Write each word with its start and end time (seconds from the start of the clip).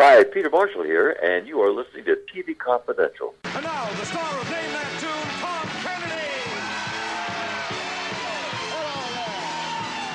Hi, 0.00 0.22
Peter 0.22 0.48
Marshall 0.48 0.84
here, 0.84 1.10
and 1.10 1.48
you 1.48 1.60
are 1.60 1.72
listening 1.72 2.04
to 2.04 2.16
TV 2.32 2.56
Confidential. 2.56 3.34
And 3.46 3.64
now, 3.64 3.90
the 3.90 4.06
star 4.06 4.40
of 4.40 4.48
Name 4.48 4.70
That 4.70 4.86
Tune, 5.00 5.10
Tom 5.40 5.66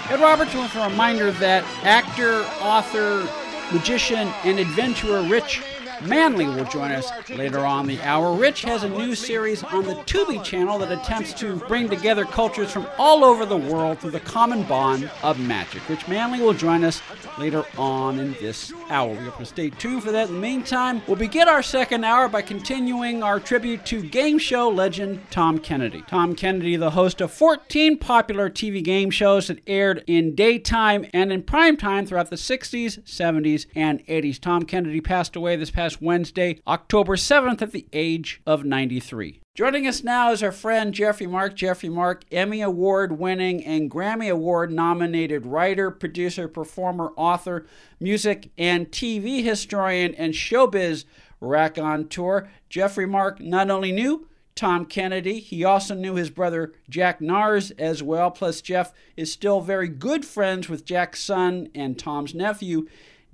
Kennedy. 0.07 0.13
Ed 0.13 0.21
Roberts 0.21 0.55
wants 0.55 0.73
a 0.75 0.89
reminder 0.89 1.31
that 1.31 1.65
actor, 1.83 2.43
author, 2.61 3.27
magician, 3.73 4.29
and 4.45 4.57
adventurer 4.57 5.21
Rich 5.23 5.61
Manley 6.01 6.47
will 6.47 6.65
join 6.65 6.91
us 6.91 7.11
later 7.29 7.65
on 7.65 7.87
the 7.87 8.01
hour. 8.01 8.33
Rich 8.35 8.61
has 8.63 8.83
a 8.83 8.89
new 8.89 9.15
series 9.15 9.63
on 9.63 9.83
the 9.83 9.95
Tubi 9.95 10.43
channel 10.43 10.79
that 10.79 10.91
attempts 10.91 11.33
to 11.35 11.57
bring 11.67 11.89
together 11.89 12.25
cultures 12.25 12.71
from 12.71 12.87
all 12.97 13.23
over 13.23 13.45
the 13.45 13.57
world 13.57 13.99
through 13.99 14.11
the 14.11 14.19
common 14.21 14.63
bond 14.63 15.09
of 15.23 15.39
magic. 15.39 15.87
Rich 15.87 16.07
Manley 16.07 16.41
will 16.41 16.53
join 16.53 16.83
us 16.83 17.01
later 17.37 17.65
on 17.77 18.19
in 18.19 18.33
this 18.33 18.73
hour. 18.93 19.09
We 19.09 19.17
have 19.25 19.37
to 19.39 19.45
stay 19.45 19.71
tuned 19.71 20.03
for 20.03 20.11
that. 20.11 20.29
In 20.29 20.35
the 20.35 20.39
meantime, 20.39 21.01
we'll 21.07 21.17
begin 21.17 21.49
our 21.49 21.63
second 21.63 22.03
hour 22.03 22.29
by 22.29 22.43
continuing 22.43 23.23
our 23.23 23.39
tribute 23.39 23.85
to 23.87 24.03
game 24.03 24.37
show 24.37 24.69
legend 24.69 25.19
Tom 25.31 25.57
Kennedy. 25.57 26.03
Tom 26.07 26.35
Kennedy, 26.35 26.75
the 26.75 26.91
host 26.91 27.19
of 27.19 27.33
14 27.33 27.97
popular 27.97 28.49
TV 28.49 28.83
game 28.83 29.09
shows 29.09 29.47
that 29.47 29.59
aired 29.65 30.03
in 30.05 30.35
daytime 30.35 31.05
and 31.11 31.33
in 31.33 31.41
prime 31.41 31.75
time 31.75 32.05
throughout 32.05 32.29
the 32.29 32.35
60s, 32.35 33.01
70s, 33.03 33.65
and 33.75 34.05
80s. 34.05 34.39
Tom 34.39 34.63
Kennedy 34.63 35.01
passed 35.01 35.35
away 35.35 35.55
this 35.55 35.71
past 35.71 36.01
Wednesday, 36.01 36.59
October 36.67 37.15
7th, 37.15 37.61
at 37.63 37.71
the 37.71 37.87
age 37.91 38.41
of 38.45 38.63
93. 38.63 39.42
Joining 39.55 39.85
us 39.85 40.03
now 40.03 40.31
is 40.31 40.41
our 40.41 40.51
friend 40.51 40.95
Jeffrey 40.95 41.27
Mark. 41.27 41.55
Jeffrey 41.55 41.87
Mark, 41.87 42.23
Emmy 42.31 42.63
Award 42.63 43.19
winning 43.19 43.63
and 43.63 43.91
Grammy 43.91 44.31
Award 44.31 44.71
nominated 44.71 45.45
writer, 45.45 45.91
producer, 45.91 46.47
performer, 46.47 47.11
author, 47.15 47.67
music, 47.99 48.49
and 48.57 48.89
TV 48.89 49.43
historian 49.43 50.15
and 50.15 50.33
showbiz 50.33 51.05
raconteur. 51.39 52.49
Jeffrey 52.67 53.05
Mark 53.05 53.39
not 53.41 53.69
only 53.69 53.91
knew 53.91 54.27
Tom 54.55 54.87
Kennedy, 54.87 55.39
he 55.39 55.63
also 55.63 55.93
knew 55.93 56.15
his 56.15 56.31
brother 56.31 56.73
Jack 56.89 57.19
Narz 57.19 57.71
as 57.77 58.01
well. 58.01 58.31
Plus, 58.31 58.59
Jeff 58.59 58.91
is 59.15 59.31
still 59.31 59.61
very 59.61 59.87
good 59.87 60.25
friends 60.25 60.67
with 60.67 60.83
Jack's 60.83 61.23
son 61.23 61.69
and 61.75 61.99
Tom's 61.99 62.33
nephew. 62.33 62.87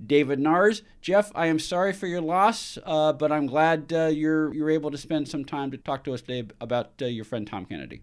David 0.04 0.38
Narz. 0.38 0.82
Jeff, 1.00 1.30
I 1.34 1.46
am 1.46 1.58
sorry 1.58 1.92
for 1.92 2.06
your 2.06 2.20
loss, 2.20 2.78
uh, 2.84 3.12
but 3.12 3.30
I'm 3.32 3.46
glad 3.46 3.92
uh, 3.92 4.06
you're 4.06 4.52
you're 4.54 4.70
able 4.70 4.90
to 4.90 4.98
spend 4.98 5.28
some 5.28 5.44
time 5.44 5.70
to 5.70 5.76
talk 5.76 6.04
to 6.04 6.14
us 6.14 6.22
today 6.22 6.48
about 6.60 6.92
uh, 7.02 7.06
your 7.06 7.24
friend 7.24 7.46
Tom 7.46 7.64
Kennedy. 7.66 8.02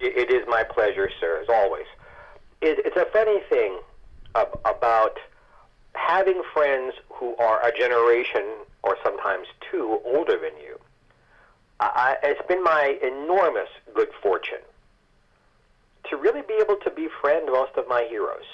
It 0.00 0.30
is 0.30 0.42
my 0.48 0.64
pleasure, 0.64 1.08
sir, 1.20 1.40
as 1.42 1.48
always. 1.48 1.86
It, 2.60 2.80
it's 2.84 2.96
a 2.96 3.06
funny 3.12 3.40
thing 3.48 3.78
about 4.34 5.18
having 5.94 6.42
friends 6.52 6.94
who 7.08 7.36
are 7.36 7.64
a 7.66 7.76
generation 7.76 8.42
or 8.82 8.96
sometimes 9.04 9.46
two 9.70 10.00
older 10.04 10.32
than 10.32 10.56
you. 10.60 10.78
I, 11.80 12.16
it's 12.22 12.46
been 12.46 12.62
my 12.62 12.96
enormous 13.02 13.68
good 13.94 14.08
fortune 14.22 14.62
to 16.08 16.16
really 16.16 16.42
be 16.42 16.54
able 16.60 16.76
to 16.76 16.90
befriend 16.90 17.46
most 17.46 17.72
of 17.76 17.88
my 17.88 18.06
heroes 18.08 18.44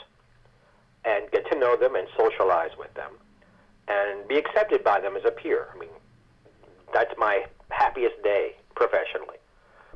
and 1.08 1.30
get 1.30 1.50
to 1.50 1.58
know 1.58 1.74
them 1.76 1.96
and 1.96 2.06
socialize 2.16 2.76
with 2.78 2.92
them 2.94 3.12
and 3.88 4.28
be 4.28 4.36
accepted 4.36 4.84
by 4.84 5.00
them 5.00 5.16
as 5.16 5.22
a 5.24 5.30
peer. 5.30 5.68
I 5.74 5.78
mean, 5.78 5.88
that's 6.92 7.12
my 7.16 7.46
happiest 7.70 8.22
day 8.22 8.56
professionally. 8.74 9.38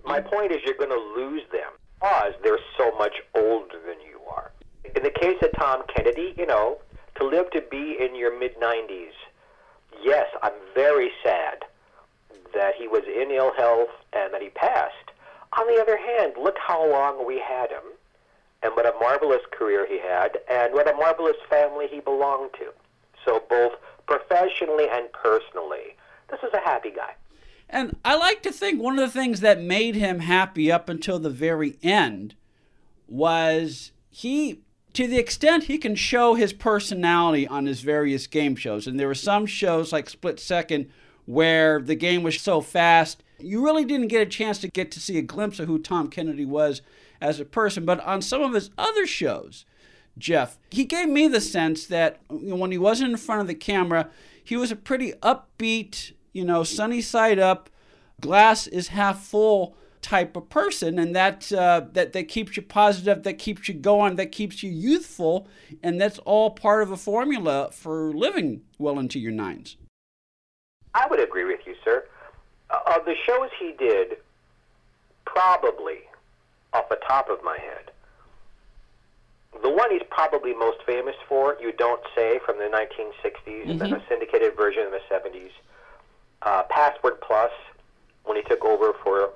My 0.05 0.21
point 0.21 0.53
is 0.53 0.59
you're 0.65 0.75
going 0.75 0.91
to 0.91 1.23
lose 1.23 1.43
them 1.53 1.71
because 2.01 2.33
they're 2.43 2.59
so 2.79 2.91
much 2.97 3.15
older 3.35 3.79
than 3.87 4.01
you 4.01 4.21
are. 4.31 4.53
In 4.97 5.03
the 5.03 5.11
case 5.11 5.37
of 5.43 5.51
Tom 5.57 5.83
Kennedy, 5.95 6.35
you 6.37 6.47
know, 6.47 6.79
to 7.17 7.25
live 7.25 7.51
to 7.51 7.61
be 7.71 7.97
in 8.01 8.17
your 8.17 8.37
mid 8.39 8.59
90s, 8.59 9.13
yes, 10.03 10.27
I'm 10.43 10.53
very 10.75 11.11
sad 11.23 11.65
that 12.55 12.75
he 12.77 12.89
was 12.89 13.03
in 13.05 13.31
ill 13.31 13.53
health 13.57 13.91
and 14.13 14.33
that 14.33 14.43
he 14.43 14.49
passed. 14.49 15.13
On 15.59 15.67
the 15.67 15.81
other 15.81 15.99
hand, 15.99 16.33
look 16.43 16.57
how 16.59 16.91
long 16.91 17.27
we 17.27 17.39
had 17.39 17.71
him 17.71 17.85
and 18.63 18.73
what 18.75 18.87
a 18.87 18.93
marvelous 19.01 19.43
career 19.51 19.87
he 19.89 19.99
had, 19.99 20.39
and 20.51 20.73
what 20.73 20.89
a 20.89 20.95
marvelous 20.95 21.37
family 21.49 21.87
he 21.91 22.01
belonged 22.01 22.51
to. 22.55 22.67
So, 23.25 23.43
both 23.49 23.73
professionally 24.07 24.87
and 24.91 25.11
personally, 25.13 25.97
this 26.31 26.41
is 26.43 26.51
a 26.55 26.61
happy 26.61 26.91
guy. 26.91 27.15
And 27.69 27.97
I 28.05 28.17
like 28.17 28.43
to 28.43 28.53
think 28.53 28.81
one 28.81 28.99
of 28.99 29.13
the 29.13 29.21
things 29.21 29.41
that 29.41 29.61
made 29.61 29.95
him 29.95 30.21
happy 30.21 30.71
up 30.71 30.89
until 30.89 31.19
the 31.19 31.31
very 31.31 31.79
end 31.83 32.35
was 33.09 33.93
he, 34.11 34.61
to 34.93 35.07
the 35.07 35.19
extent 35.19 35.65
he 35.65 35.79
can 35.79 35.95
show 35.95 36.35
his 36.35 36.53
personality 36.53 37.49
on 37.49 37.65
his 37.65 37.81
various 37.81 38.27
game 38.27 38.57
shows. 38.57 38.87
And 38.87 39.01
there 39.01 39.07
were 39.07 39.15
some 39.15 39.47
shows 39.47 39.93
like 39.93 40.11
Split 40.11 40.39
Second 40.39 40.91
where 41.25 41.81
the 41.81 41.95
game 41.95 42.23
was 42.23 42.41
so 42.41 42.61
fast, 42.61 43.23
you 43.43 43.65
really 43.65 43.85
didn't 43.85 44.09
get 44.09 44.23
a 44.23 44.27
chance 44.31 44.59
to 44.61 44.69
get 44.69 44.91
to 44.93 45.01
see 45.01 45.19
a 45.19 45.23
glimpse 45.23 45.59
of 45.59 45.67
who 45.67 45.79
Tom 45.79 46.09
Kennedy 46.09 46.45
was 46.45 46.83
as 47.21 47.41
a 47.41 47.45
person. 47.45 47.85
But 47.85 48.01
on 48.01 48.23
some 48.23 48.43
of 48.43 48.55
his 48.55 48.71
other 48.79 49.07
shows, 49.07 49.65
Jeff, 50.19 50.59
he 50.71 50.85
gave 50.85 51.09
me 51.09 51.29
the 51.29 51.41
sense 51.41 51.87
that 51.87 52.21
you 52.31 52.51
know, 52.51 52.57
when 52.57 52.73
he 52.73 52.79
wasn't 52.79 53.11
in 53.11 53.17
front 53.17 53.41
of 53.41 53.47
the 53.47 53.55
camera, 53.55 54.11
he 54.43 54.57
was 54.57 54.71
a 54.71 54.77
pretty 54.77 55.13
upbeat, 55.23 56.13
you 56.33 56.45
know, 56.45 56.65
sunny 56.65 57.01
side 57.01 57.39
up, 57.39 57.71
glass 58.21 58.67
is 58.67 58.89
half 58.89 59.23
full 59.23 59.77
type 60.03 60.37
of 60.37 60.49
person, 60.51 60.99
and 60.99 61.15
that 61.15 61.51
uh, 61.53 61.83
that 61.93 62.13
that 62.13 62.29
keeps 62.29 62.57
you 62.57 62.63
positive, 62.63 63.23
that 63.23 63.39
keeps 63.39 63.69
you 63.69 63.75
going, 63.75 64.17
that 64.17 64.33
keeps 64.33 64.63
you 64.63 64.71
youthful, 64.71 65.47
and 65.83 66.01
that's 66.01 66.19
all 66.21 66.51
part 66.51 66.83
of 66.83 66.91
a 66.91 66.97
formula 66.97 67.71
for 67.73 68.13
living 68.13 68.63
well 68.79 68.99
into 68.99 69.19
your 69.19 69.33
nines. 69.33 69.77
I 70.95 71.07
would 71.09 71.21
agree 71.21 71.45
with 71.45 71.61
you, 71.67 71.75
sir. 71.85 72.05
Uh, 72.73 72.97
of 72.97 73.05
the 73.05 73.15
shows 73.27 73.51
he 73.59 73.73
did, 73.79 74.17
probably 75.27 75.99
off 76.73 76.89
the 76.89 76.99
top 77.07 77.29
of 77.29 77.45
my 77.45 77.59
head. 77.59 77.91
The 79.63 79.69
one 79.69 79.91
he's 79.91 80.03
probably 80.11 80.55
most 80.55 80.79
famous 80.87 81.15
for, 81.29 81.57
You 81.61 81.73
Don't 81.73 82.01
Say, 82.15 82.41
from 82.45 82.57
the 82.57 82.65
1960s, 82.65 83.33
mm-hmm. 83.47 83.71
and 83.71 83.81
then 83.81 83.93
a 83.93 84.03
syndicated 84.09 84.57
version 84.57 84.85
in 84.85 84.91
the 84.91 85.01
70s. 85.11 85.51
Uh, 86.41 86.63
Password 86.71 87.21
Plus, 87.21 87.53
when 88.25 88.37
he 88.37 88.43
took 88.43 88.65
over 88.65 88.95
for 89.05 89.31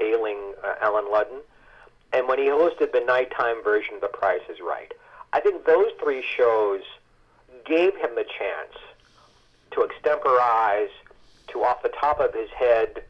ailing 0.00 0.54
uh, 0.62 0.74
Allen 0.82 1.06
Ludden, 1.06 1.40
and 2.12 2.28
when 2.28 2.38
he 2.38 2.44
hosted 2.46 2.92
the 2.92 3.00
nighttime 3.00 3.62
version 3.64 3.94
of 3.94 4.00
The 4.02 4.08
Price 4.08 4.42
is 4.50 4.58
Right. 4.60 4.92
I 5.32 5.40
think 5.40 5.64
those 5.64 5.86
three 6.02 6.22
shows 6.22 6.82
gave 7.64 7.96
him 7.96 8.10
the 8.14 8.24
chance 8.24 8.76
to 9.70 9.82
extemporize, 9.82 10.90
to 11.48 11.62
off 11.62 11.82
the 11.82 11.90
top 11.90 12.20
of 12.20 12.34
his 12.34 12.50
head, 12.50 13.02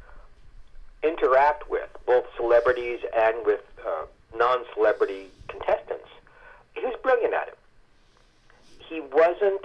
interact 1.02 1.68
with 1.70 1.88
both 2.06 2.24
celebrities 2.36 3.00
and 3.14 3.36
with 3.44 3.60
uh, 3.86 4.04
non-celebrity 4.36 5.26
contestants. 5.48 6.08
He 6.74 6.84
was 6.84 6.94
brilliant 7.02 7.34
at 7.34 7.48
it. 7.48 7.58
He 8.78 9.00
wasn't 9.00 9.64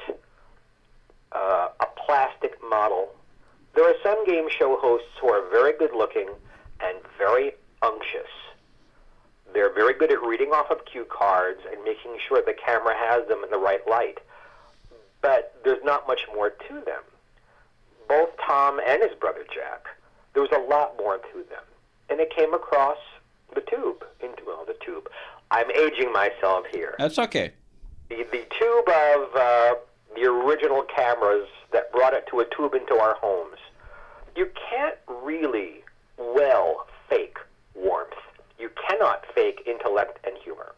uh, 1.32 1.70
a 1.80 1.86
plastic 2.06 2.58
model. 2.70 3.10
There 3.76 3.86
are 3.88 3.96
some 4.02 4.26
game 4.26 4.48
show 4.50 4.78
hosts 4.78 5.10
who 5.22 5.30
are 5.30 5.48
very 5.50 5.74
good 5.78 5.94
looking 5.96 6.30
and 6.80 6.98
very 7.18 7.52
unctuous. 7.82 8.26
They're 9.54 9.74
very 9.74 9.94
good 9.94 10.12
at 10.12 10.22
reading 10.22 10.50
off 10.50 10.72
of 10.72 10.86
cue 10.86 11.06
cards 11.06 11.62
and 11.72 11.84
making 11.84 12.18
sure 12.28 12.42
the 12.42 12.54
camera 12.54 12.96
has 12.98 13.28
them 13.28 13.44
in 13.44 13.50
the 13.50 13.58
right 13.58 13.88
light. 13.88 14.20
But 15.22 15.56
there's 15.64 15.84
not 15.84 16.08
much 16.08 16.22
more 16.34 16.50
to 16.50 16.74
them. 16.86 17.02
Both 18.08 18.30
Tom 18.46 18.80
and 18.86 19.02
his 19.02 19.14
brother 19.20 19.46
Jack, 19.54 19.86
there 20.34 20.42
was 20.42 20.52
a 20.52 20.70
lot 20.70 20.96
more 20.98 21.18
to 21.18 21.50
them. 21.50 21.64
And 22.10 22.20
it 22.20 22.34
came 22.36 22.54
across 22.54 22.98
the 23.54 23.62
tube 23.62 24.06
into 24.22 24.44
well, 24.46 24.66
the 24.66 24.76
tube. 24.86 25.10
I'm 25.52 25.70
aging 25.72 26.12
myself 26.12 26.66
here. 26.72 26.96
That's 27.00 27.20
okay. 27.20 27.52
The, 28.10 28.26
the 28.32 28.46
tube 28.58 28.88
of 28.88 29.36
uh, 29.36 29.76
the 30.16 30.26
original 30.26 30.84
cameras 30.84 31.48
that 31.72 31.92
brought 31.92 32.14
it 32.14 32.26
to 32.32 32.40
a 32.40 32.46
tube 32.56 32.74
into 32.74 32.96
our 32.96 33.16
homes. 33.16 33.58
You 34.36 34.50
can't 34.70 34.96
really 35.08 35.84
well 36.18 36.88
fake 37.10 37.38
warmth. 37.76 38.14
You 38.60 38.70
cannot 38.88 39.26
fake 39.34 39.64
intellect 39.66 40.26
and 40.26 40.36
humor. 40.44 40.74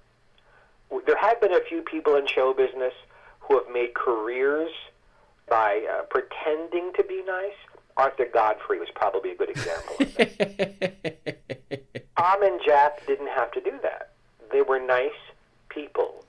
There 1.06 1.18
have 1.18 1.40
been 1.42 1.54
a 1.54 1.62
few 1.68 1.82
people 1.82 2.16
in 2.16 2.26
show 2.28 2.54
business 2.54 2.94
who 3.40 3.58
have 3.58 3.72
made 3.72 3.94
careers 3.94 4.72
by 5.50 5.86
uh, 5.92 6.04
pretending 6.04 6.92
to 6.96 7.04
be 7.04 7.24
nice. 7.26 7.54
Arthur 7.98 8.28
Godfrey 8.34 8.80
was 8.80 8.90
probably 8.96 9.32
a 9.32 9.36
good 9.36 9.50
example 9.50 9.96
of 10.00 10.16
that. 10.16 11.38
Tom 12.18 12.44
and 12.44 12.60
Jack 12.66 13.06
didn't 13.08 13.28
have 13.28 13.52
to 13.52 13.62
do 13.62 13.74
that. 13.82 14.14
They 14.52 14.62
were 14.62 14.80
nice 14.80 15.12
people. 15.70 16.24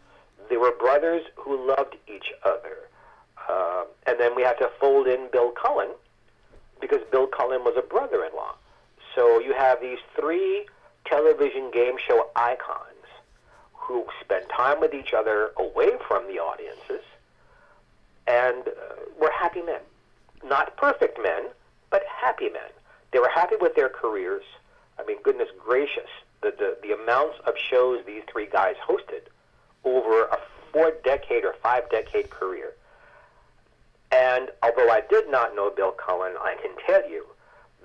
They 0.49 0.57
were 0.57 0.73
brothers 0.73 1.23
who 1.37 1.69
loved 1.69 1.97
each 2.09 2.33
other. 2.45 2.89
Uh, 3.49 3.85
and 4.07 4.19
then 4.19 4.35
we 4.35 4.43
have 4.43 4.59
to 4.59 4.71
fold 4.81 5.07
in 5.07 5.29
Bill 5.33 5.53
Cullen 5.53 5.91
because 6.81 7.01
Bill 7.11 7.27
Cullen 7.27 7.63
was 7.65 7.75
a 7.77 7.83
brother-in-law. 7.83 8.55
So 9.15 9.41
you 9.41 9.53
have 9.55 9.81
these 9.81 9.99
three 10.19 10.67
television 11.05 11.71
game 11.73 11.97
show 12.07 12.31
icons 12.37 12.87
who 13.73 14.05
spend 14.21 14.47
time 14.55 14.81
with 14.81 14.95
each 14.95 15.13
other 15.13 15.51
away 15.57 15.91
from 16.07 16.27
the 16.29 16.39
audiences 16.39 17.05
and 18.31 18.69
uh, 18.69 18.73
were 19.21 19.33
happy 19.33 19.63
men. 19.63 19.81
Not 20.45 20.77
perfect 20.77 21.19
men, 21.23 21.47
but 21.91 22.03
happy 22.07 22.49
men. 22.49 22.71
They 23.13 23.19
were 23.19 23.31
happy 23.35 23.57
with 23.61 23.75
their 23.75 23.89
careers. 23.89 24.45
I 24.99 25.05
mean, 25.05 25.19
goodness 25.23 25.49
gracious, 25.59 26.11
the, 26.43 26.55
the, 26.57 26.77
the 26.83 26.95
amounts 26.95 27.39
of 27.47 27.55
shows 27.57 28.05
these 28.07 28.23
three 28.31 28.47
guys 28.47 28.77
hosted 28.87 29.23
over 29.85 30.25
a 30.25 30.39
four 30.73 30.93
decade 31.05 31.45
or 31.45 31.55
five 31.63 31.89
decade 31.91 32.31
career. 32.31 32.75
And 34.13 34.51
although 34.63 34.91
I 34.91 35.03
did 35.09 35.31
not 35.31 35.55
know 35.55 35.71
Bill 35.71 35.93
Cullen, 35.93 36.35
I 36.41 36.57
can 36.61 36.73
tell 36.87 37.09
you 37.09 37.27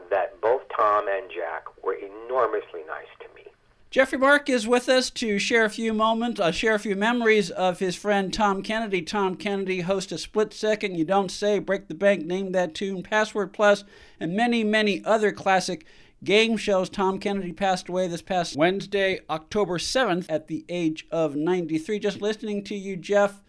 that 0.10 0.40
both 0.42 0.62
Tom 0.76 1.08
and 1.08 1.30
Jack 1.32 1.66
were 1.84 1.94
enormously 1.96 2.82
nice 2.88 3.12
to 3.20 3.28
me. 3.36 3.52
Jeffrey 3.92 4.18
Mark 4.18 4.50
is 4.50 4.68
with 4.68 4.90
us 4.90 5.10
to 5.12 5.40
share 5.40 5.64
a 5.64 5.70
few 5.70 5.94
moments, 5.94 6.42
uh, 6.42 6.52
share 6.52 6.76
a 6.76 6.80
few 6.80 6.96
memories 6.98 7.50
of 7.50 7.80
his 7.80 7.96
friend 7.96 8.34
Tom 8.34 8.62
Kennedy. 8.62 9.02
Tom 9.02 9.36
Kennedy 9.36 9.82
hosts 9.82 10.12
a 10.12 10.18
split 10.18 10.54
second, 10.54 10.96
You 10.96 11.06
Don't 11.06 11.32
Say, 11.32 11.60
Break 11.60 11.88
the 11.88 11.94
Bank, 11.94 12.26
Name 12.26 12.52
That 12.52 12.74
Tune, 12.76 13.04
Password 13.04 13.54
Plus, 13.54 13.86
and 14.20 14.36
many, 14.36 14.66
many 14.66 15.04
other 15.06 15.32
classic 15.32 15.86
game 16.26 16.58
shows. 16.58 16.90
Tom 16.90 17.20
Kennedy 17.20 17.54
passed 17.54 17.88
away 17.88 18.08
this 18.08 18.22
past 18.22 18.58
Wednesday, 18.58 19.22
October 19.30 19.78
7th, 19.78 20.26
at 20.28 20.48
the 20.48 20.66
age 20.68 21.08
of 21.10 21.38
93. 21.38 22.00
Just 22.00 22.22
listening 22.22 22.66
to 22.66 22.76
you, 22.76 22.98
Jeff, 22.98 23.44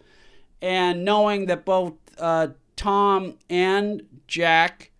and 0.61 1.03
knowing 1.03 1.47
that 1.47 1.65
both 1.65 1.93
uh, 2.19 2.49
Tom 2.77 3.37
and 3.49 4.03
Jack 4.27 4.91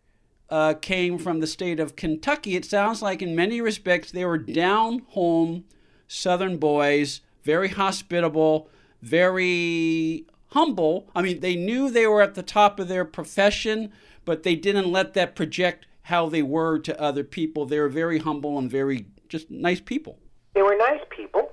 uh, 0.50 0.74
came 0.76 1.18
from 1.18 1.40
the 1.40 1.48
state 1.48 1.80
of 1.80 1.96
Kentucky, 1.96 2.56
it 2.56 2.66
sounds 2.66 3.02
like 3.02 3.22
in 3.22 3.36
many 3.36 3.62
respects 3.62 4.12
they 4.12 4.26
were 4.26 4.38
down 4.38 5.00
home 5.10 5.66
Southern 6.08 6.58
boys, 6.58 7.22
very 7.44 7.70
hospitable, 7.70 8.70
very 9.02 10.26
humble. 10.52 11.10
I 11.16 11.22
mean, 11.22 11.42
they 11.42 11.56
knew 11.56 11.90
they 11.90 12.08
were 12.08 12.22
at 12.22 12.36
the 12.36 12.44
top 12.44 12.80
of 12.80 12.88
their 12.88 13.06
profession, 13.06 13.92
but 14.26 14.44
they 14.44 14.56
didn't 14.56 14.92
let 14.92 15.14
that 15.14 15.36
project 15.36 15.86
how 16.04 16.30
they 16.30 16.42
were 16.42 16.80
to 16.80 17.02
other 17.02 17.24
people. 17.24 17.66
They 17.66 17.80
were 17.80 17.90
very 17.90 18.20
humble 18.20 18.58
and 18.58 18.72
very 18.72 19.08
just 19.28 19.52
nice 19.52 19.82
people. 19.82 20.18
They 20.54 20.62
were 20.62 20.78
nice 20.78 21.02
people. 21.10 21.52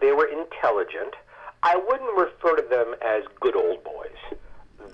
They 0.00 0.12
were 0.12 0.26
intelligent. 0.26 1.14
I 1.62 1.76
wouldn't 1.76 2.14
refer 2.16 2.56
to 2.56 2.68
them 2.68 2.94
as 3.00 3.24
good 3.40 3.56
old 3.56 3.82
boys. 3.82 4.38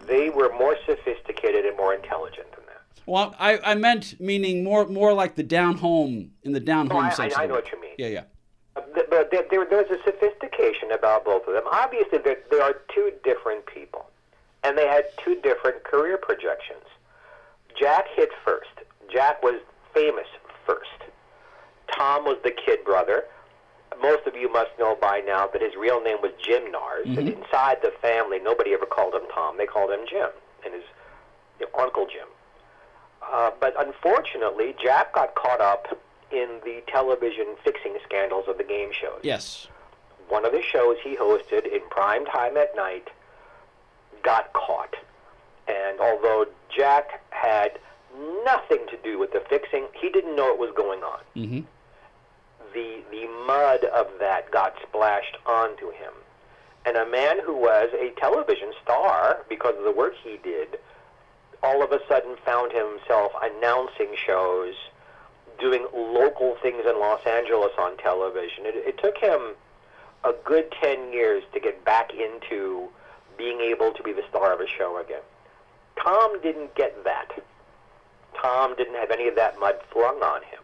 They 0.06 0.30
were 0.30 0.52
more 0.56 0.76
sophisticated 0.86 1.64
and 1.64 1.76
more 1.76 1.92
intelligent. 1.94 2.46
Well, 3.06 3.34
I, 3.38 3.58
I 3.64 3.74
meant 3.74 4.20
meaning 4.20 4.62
more 4.62 4.86
more 4.86 5.12
like 5.12 5.34
the 5.34 5.42
down 5.42 5.76
home 5.76 6.32
in 6.42 6.52
the 6.52 6.60
down 6.60 6.88
home 6.88 7.04
I, 7.06 7.10
sense. 7.10 7.34
I, 7.34 7.44
I 7.44 7.46
know 7.46 7.54
what 7.54 7.70
you 7.72 7.80
mean. 7.80 7.94
Yeah, 7.98 8.06
yeah. 8.06 8.22
Uh, 8.76 8.82
But 9.10 9.30
there, 9.30 9.44
there, 9.50 9.66
there's 9.68 9.90
a 9.90 10.02
sophistication 10.04 10.92
about 10.92 11.24
both 11.24 11.46
of 11.48 11.54
them. 11.54 11.64
Obviously, 11.72 12.18
there, 12.18 12.38
there 12.50 12.62
are 12.62 12.76
two 12.94 13.12
different 13.24 13.66
people, 13.66 14.06
and 14.62 14.78
they 14.78 14.86
had 14.86 15.04
two 15.24 15.34
different 15.42 15.82
career 15.84 16.18
projections. 16.18 16.84
Jack 17.78 18.04
hit 18.14 18.30
first. 18.44 18.70
Jack 19.12 19.42
was 19.42 19.60
famous 19.92 20.26
first. 20.66 20.86
Tom 21.96 22.24
was 22.24 22.38
the 22.44 22.52
kid 22.52 22.84
brother. 22.84 23.24
Most 24.00 24.26
of 24.26 24.36
you 24.36 24.50
must 24.52 24.70
know 24.78 24.96
by 25.00 25.20
now 25.20 25.48
that 25.48 25.60
his 25.60 25.74
real 25.74 26.00
name 26.00 26.18
was 26.22 26.30
Jim 26.42 26.62
Narz. 26.72 27.18
And 27.18 27.28
inside 27.28 27.78
the 27.82 27.92
family, 28.00 28.38
nobody 28.38 28.72
ever 28.72 28.86
called 28.86 29.14
him 29.14 29.22
Tom. 29.34 29.56
They 29.58 29.66
called 29.66 29.90
him 29.90 30.06
Jim, 30.08 30.30
and 30.64 30.74
his 30.74 30.84
you 31.58 31.66
know, 31.66 31.82
Uncle 31.82 32.06
Jim. 32.06 32.28
Uh, 33.32 33.50
but 33.60 33.74
unfortunately, 33.78 34.74
Jack 34.82 35.14
got 35.14 35.34
caught 35.34 35.60
up 35.60 35.98
in 36.32 36.60
the 36.64 36.82
television 36.88 37.46
fixing 37.64 37.96
scandals 38.04 38.46
of 38.48 38.58
the 38.58 38.64
game 38.64 38.90
shows. 38.92 39.20
Yes. 39.22 39.68
One 40.28 40.44
of 40.44 40.52
the 40.52 40.62
shows 40.62 40.96
he 41.02 41.16
hosted 41.16 41.66
in 41.72 41.80
prime 41.90 42.24
time 42.26 42.56
at 42.56 42.74
night 42.76 43.08
got 44.22 44.52
caught. 44.52 44.94
And 45.68 46.00
although 46.00 46.46
Jack 46.76 47.22
had 47.30 47.78
nothing 48.44 48.86
to 48.90 48.96
do 49.02 49.18
with 49.18 49.32
the 49.32 49.42
fixing, 49.48 49.86
he 50.00 50.08
didn't 50.10 50.36
know 50.36 50.52
it 50.52 50.58
was 50.58 50.72
going 50.76 51.00
on. 51.02 51.20
Mm-hmm. 51.36 51.60
The, 52.74 53.02
the 53.10 53.26
mud 53.46 53.84
of 53.84 54.06
that 54.20 54.50
got 54.50 54.74
splashed 54.82 55.36
onto 55.46 55.90
him. 55.90 56.12
And 56.86 56.96
a 56.96 57.08
man 57.08 57.38
who 57.44 57.54
was 57.54 57.90
a 57.92 58.10
television 58.18 58.72
star 58.82 59.44
because 59.48 59.74
of 59.76 59.84
the 59.84 59.92
work 59.92 60.14
he 60.22 60.38
did 60.42 60.78
all 61.62 61.82
of 61.82 61.92
a 61.92 62.00
sudden 62.08 62.36
found 62.44 62.72
himself 62.72 63.32
announcing 63.42 64.14
shows, 64.26 64.74
doing 65.58 65.86
local 65.94 66.56
things 66.62 66.82
in 66.88 66.98
Los 66.98 67.24
Angeles 67.26 67.72
on 67.78 67.96
television. 67.98 68.64
It, 68.64 68.76
it 68.76 68.98
took 68.98 69.18
him 69.18 69.54
a 70.24 70.32
good 70.44 70.72
10 70.80 71.12
years 71.12 71.42
to 71.52 71.60
get 71.60 71.84
back 71.84 72.12
into 72.12 72.88
being 73.36 73.60
able 73.60 73.92
to 73.92 74.02
be 74.02 74.12
the 74.12 74.22
star 74.28 74.52
of 74.52 74.60
a 74.60 74.66
show 74.66 74.98
again. 74.98 75.22
Tom 76.02 76.40
didn't 76.42 76.74
get 76.74 77.04
that. 77.04 77.30
Tom 78.40 78.74
didn't 78.76 78.94
have 78.94 79.10
any 79.10 79.28
of 79.28 79.36
that 79.36 79.58
mud 79.58 79.76
flung 79.92 80.22
on 80.22 80.42
him. 80.42 80.60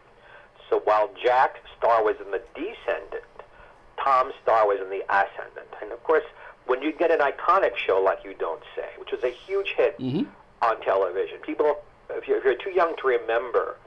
So 0.69 0.81
while 0.83 1.09
Jack's 1.21 1.59
star 1.77 2.03
was 2.03 2.15
in 2.23 2.31
the 2.31 2.41
descendant, 2.55 3.23
Tom's 4.03 4.33
star 4.41 4.67
was 4.67 4.79
in 4.81 4.89
the 4.89 5.03
ascendant. 5.09 5.67
And 5.81 5.91
of 5.91 6.03
course, 6.03 6.23
when 6.65 6.81
you 6.81 6.91
get 6.91 7.11
an 7.11 7.19
iconic 7.19 7.75
show 7.77 8.01
like 8.01 8.19
You 8.23 8.33
Don't 8.33 8.61
Say, 8.75 8.89
which 8.97 9.11
was 9.11 9.23
a 9.23 9.29
huge 9.29 9.73
hit 9.75 9.97
mm-hmm. 9.99 10.23
On 10.61 10.81
television, 10.81 11.37
people, 11.39 11.77
if 12.09 12.27
you're, 12.27 12.37
if 12.37 12.43
you're 12.43 12.55
too 12.55 12.71
young 12.71 12.95
to 12.97 13.07
remember, 13.07 13.77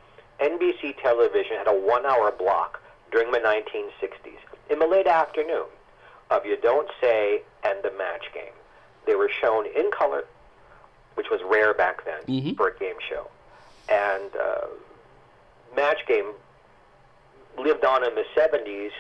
NBC 0.41 1.01
television 1.03 1.57
had 1.57 1.69
a 1.69 1.75
one-hour 1.75 2.33
block 2.39 2.81
during 3.11 3.31
the 3.33 3.39
1960s 3.39 4.39
in 4.71 4.79
the 4.79 4.87
late 4.87 5.07
afternoon 5.07 5.67
of 6.31 6.47
You 6.47 6.57
Don't 6.57 6.89
Say 7.01 7.43
and 7.65 7.83
The 7.83 7.93
Match 7.99 8.27
Game. 8.33 8.53
They 9.07 9.15
were 9.17 9.31
shown 9.41 9.67
in 9.67 9.91
color, 9.91 10.25
which 11.15 11.27
was 11.31 11.41
rare 11.45 11.75
back 11.75 12.05
then 12.05 12.55
for 12.55 12.69
a 12.69 12.79
game 12.79 12.95
show. 13.09 13.29
And 13.89 14.31
uh, 14.37 14.67
Match 15.75 16.07
Game 16.07 16.33
lived 17.59 17.85
on 17.85 18.05
in 18.05 18.15
the 18.15 18.25
70s 18.37 18.91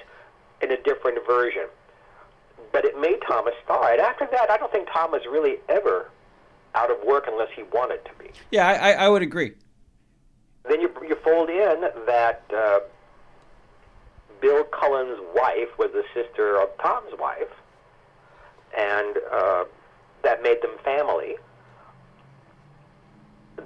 in 0.60 0.72
a 0.72 0.82
different 0.82 1.24
version. 1.26 1.66
But 2.72 2.84
it 2.84 3.00
made 3.00 3.18
Tom 3.26 3.46
a 3.46 3.52
star. 3.64 3.92
And 3.92 4.00
after 4.00 4.26
that, 4.32 4.50
I 4.50 4.56
don't 4.56 4.70
think 4.72 4.88
Tom 4.92 5.12
was 5.12 5.22
really 5.30 5.56
ever 5.68 6.10
out 6.74 6.90
of 6.90 6.98
work 7.04 7.26
unless 7.28 7.48
he 7.54 7.62
wanted 7.72 8.04
to 8.04 8.10
be. 8.18 8.30
Yeah, 8.50 8.66
I, 8.66 8.74
I, 8.74 8.90
I 8.92 9.08
would 9.08 9.22
agree. 9.22 9.52
Then 10.68 10.80
you, 10.80 10.90
you 11.06 11.16
fold 11.16 11.48
in 11.48 11.80
that 12.06 12.42
uh, 12.54 12.80
Bill 14.40 14.64
Cullen's 14.64 15.18
wife 15.34 15.68
was 15.78 15.90
the 15.92 16.04
sister 16.14 16.60
of 16.60 16.68
Tom's 16.82 17.18
wife, 17.18 17.48
and 18.76 19.16
uh, 19.32 19.64
that 20.22 20.42
made 20.42 20.62
them 20.62 20.76
family. 20.84 21.36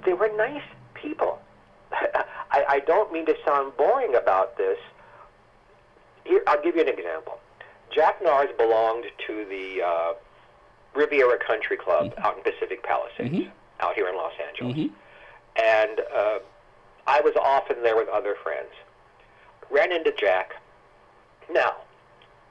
They 0.05 0.13
were 0.13 0.31
nice 0.35 0.63
people. 0.93 1.39
I, 1.91 2.65
I 2.67 2.79
don't 2.79 3.11
mean 3.11 3.25
to 3.27 3.35
sound 3.45 3.75
boring 3.77 4.15
about 4.15 4.57
this. 4.57 4.77
Here, 6.25 6.41
I'll 6.47 6.61
give 6.61 6.75
you 6.75 6.81
an 6.81 6.89
example. 6.89 7.39
Jack 7.93 8.21
Narz 8.21 8.55
belonged 8.57 9.05
to 9.27 9.45
the 9.45 9.81
uh, 9.85 10.13
Riviera 10.95 11.37
Country 11.37 11.77
Club 11.77 12.11
mm-hmm. 12.11 12.25
out 12.25 12.37
in 12.37 12.43
Pacific 12.43 12.83
Palisades, 12.83 13.45
mm-hmm. 13.45 13.49
out 13.81 13.95
here 13.95 14.07
in 14.07 14.15
Los 14.15 14.33
Angeles. 14.47 14.77
Mm-hmm. 14.77 14.93
And 15.57 16.01
uh, 16.13 16.39
I 17.07 17.21
was 17.21 17.33
often 17.41 17.81
there 17.83 17.95
with 17.95 18.09
other 18.09 18.35
friends. 18.43 18.69
Ran 19.69 19.91
into 19.91 20.11
Jack. 20.11 20.55
Now, 21.51 21.75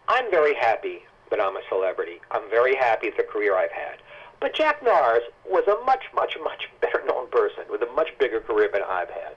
I'm 0.08 0.30
very 0.30 0.54
happy 0.54 1.02
that 1.30 1.40
I'm 1.40 1.56
a 1.56 1.62
celebrity. 1.68 2.20
I'm 2.30 2.48
very 2.50 2.76
happy 2.76 3.08
with 3.08 3.16
the 3.16 3.24
career 3.24 3.56
I've 3.56 3.72
had. 3.72 3.96
But 4.40 4.54
Jack 4.54 4.82
Narz 4.82 5.20
was 5.46 5.64
a 5.66 5.84
much, 5.84 6.04
much, 6.14 6.36
much 6.42 6.68
better 6.80 7.02
known 7.06 7.28
person 7.30 7.64
with 7.70 7.82
a 7.82 7.92
much 7.92 8.08
bigger 8.18 8.40
career 8.40 8.68
than 8.72 8.82
I've 8.82 9.10
had. 9.10 9.36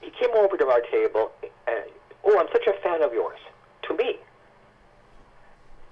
He 0.00 0.10
came 0.10 0.30
over 0.36 0.56
to 0.56 0.66
our 0.68 0.80
table 0.80 1.32
and, 1.66 1.84
oh, 2.24 2.38
I'm 2.38 2.46
such 2.52 2.66
a 2.66 2.72
fan 2.82 3.02
of 3.02 3.12
yours. 3.12 3.38
To 3.82 3.94
me. 3.94 4.18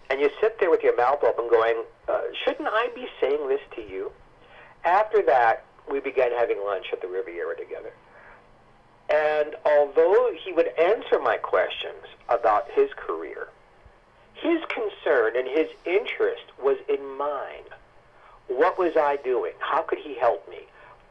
And 0.08 0.20
you 0.20 0.30
sit 0.40 0.58
there 0.60 0.70
with 0.70 0.82
your 0.82 0.96
mouth 0.96 1.22
open 1.24 1.48
going, 1.48 1.82
uh, 2.08 2.20
shouldn't 2.44 2.68
I 2.70 2.88
be 2.94 3.06
saying 3.20 3.48
this 3.48 3.60
to 3.74 3.80
you? 3.82 4.12
After 4.84 5.22
that, 5.22 5.64
we 5.90 6.00
began 6.00 6.30
having 6.32 6.58
lunch 6.64 6.86
at 6.92 7.00
the 7.00 7.08
Riviera 7.08 7.56
together. 7.56 7.92
And 9.08 9.54
although 9.64 10.32
he 10.44 10.52
would 10.52 10.68
answer 10.78 11.18
my 11.18 11.36
questions 11.36 12.04
about 12.28 12.70
his 12.72 12.90
career, 12.96 13.48
his 14.34 14.60
concern 14.68 15.36
and 15.36 15.48
his 15.48 15.68
interest 15.84 16.44
was 16.62 16.76
in 16.88 17.16
mine. 17.16 17.64
What 18.48 18.78
was 18.78 18.96
I 18.96 19.16
doing? 19.16 19.52
How 19.58 19.82
could 19.82 19.98
he 19.98 20.14
help 20.14 20.48
me? 20.48 20.58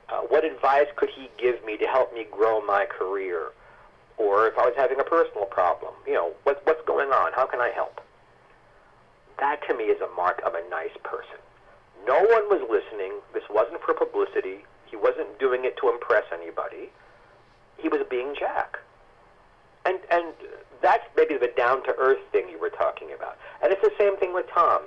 Uh, 0.08 0.22
what 0.22 0.46
advice 0.46 0.88
could 0.96 1.10
he 1.10 1.30
give 1.38 1.64
me 1.66 1.78
to 1.78 1.88
help 1.88 2.14
me 2.14 2.26
grow 2.32 2.62
my 2.62 2.86
career? 2.86 3.52
Or 4.18 4.48
if 4.48 4.58
I 4.58 4.66
was 4.66 4.74
having 4.78 5.00
a 5.00 5.04
personal 5.04 5.46
problem, 5.46 5.94
you 6.08 6.14
know, 6.14 6.34
what, 6.44 6.62
what's 6.66 6.86
going 6.86 7.10
on? 7.10 7.34
How 7.34 7.46
can 7.46 7.60
I 7.60 7.72
help? 7.72 8.00
That 9.40 9.60
to 9.68 9.76
me 9.76 9.86
is 9.86 10.02
a 10.02 10.08
mark 10.16 10.42
of 10.46 10.54
a 10.54 10.70
nice 10.70 10.96
person. 11.04 11.40
No 12.08 12.16
one 12.16 12.48
was 12.50 12.62
listening. 12.70 13.20
This 13.34 13.44
wasn't 13.50 13.82
for 13.82 13.94
publicity. 13.94 14.64
He 14.86 14.96
wasn't 14.96 15.40
doing 15.40 15.66
it 15.66 15.76
to 15.78 15.90
impress 15.90 16.24
anybody. 16.32 16.90
He 17.78 17.90
was 17.90 18.02
being 18.10 18.36
Jack. 18.38 18.80
And 19.86 20.00
and 20.10 20.34
that's 20.82 21.04
maybe 21.18 21.38
the 21.38 21.52
down 21.58 21.84
to 21.84 21.96
earth 21.98 22.20
thing 22.32 22.50
you 22.50 22.60
were 22.60 22.70
talking 22.70 23.12
about. 23.12 23.38
And 23.62 23.72
it's 23.72 23.82
the 23.82 23.94
same 23.98 24.18
thing 24.18 24.34
with 24.34 24.46
Tom. 24.54 24.84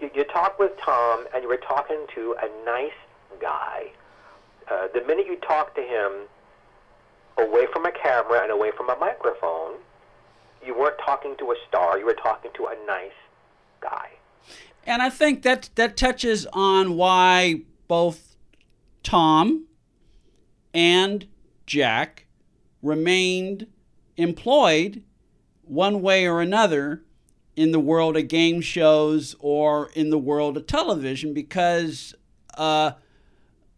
You, 0.00 0.10
you 0.14 0.24
talk 0.24 0.58
with 0.58 0.72
Tom, 0.82 1.26
and 1.34 1.42
you 1.42 1.48
were 1.48 1.58
talking 1.58 2.06
to 2.14 2.36
a 2.40 2.64
nice 2.64 2.98
guy. 3.40 3.90
Uh, 4.70 4.88
the 4.94 5.02
minute 5.02 5.26
you 5.26 5.36
talk 5.36 5.74
to 5.74 5.82
him 5.82 6.12
away 7.36 7.66
from 7.72 7.84
a 7.84 7.92
camera 7.92 8.42
and 8.42 8.50
away 8.50 8.70
from 8.76 8.88
a 8.88 8.96
microphone, 8.96 9.74
you 10.64 10.78
weren't 10.78 10.98
talking 11.04 11.36
to 11.38 11.50
a 11.52 11.56
star. 11.68 11.98
You 11.98 12.06
were 12.06 12.14
talking 12.14 12.50
to 12.54 12.66
a 12.66 12.76
nice 12.86 13.12
guy. 13.80 14.10
And 14.86 15.02
I 15.02 15.10
think 15.10 15.42
that 15.42 15.70
that 15.74 15.96
touches 15.96 16.46
on 16.52 16.96
why 16.96 17.62
both 17.88 18.36
Tom 19.02 19.66
and 20.72 21.26
Jack 21.66 22.26
remained 22.82 23.66
employed 24.16 25.02
one 25.62 26.02
way 26.02 26.26
or 26.26 26.40
another 26.40 27.02
in 27.56 27.72
the 27.72 27.80
world 27.80 28.16
of 28.16 28.28
game 28.28 28.60
shows 28.60 29.36
or 29.38 29.90
in 29.94 30.10
the 30.10 30.18
world 30.18 30.56
of 30.56 30.66
television 30.66 31.34
because 31.34 32.14
uh, 32.56 32.92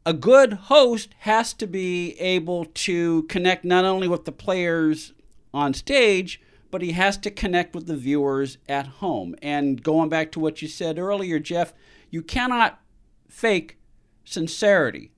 a 0.04 0.12
good 0.12 0.52
host 0.54 1.14
has 1.20 1.52
to 1.54 1.66
be 1.66 2.18
able 2.18 2.64
to 2.64 3.22
connect 3.24 3.64
not 3.64 3.84
only 3.84 4.08
with 4.08 4.24
the 4.24 4.32
players 4.32 5.12
on 5.54 5.74
stage, 5.74 6.40
but 6.72 6.80
he 6.82 6.92
has 6.92 7.18
to 7.18 7.30
connect 7.30 7.74
with 7.74 7.86
the 7.86 7.96
viewers 7.96 8.56
at 8.66 8.86
home. 8.86 9.36
And 9.42 9.82
going 9.82 10.08
back 10.08 10.32
to 10.32 10.40
what 10.40 10.62
you 10.62 10.68
said 10.68 10.98
earlier, 10.98 11.38
Jeff, 11.38 11.74
you 12.10 12.22
cannot 12.22 12.80
fake 13.28 13.76
sincerity. 14.24 15.12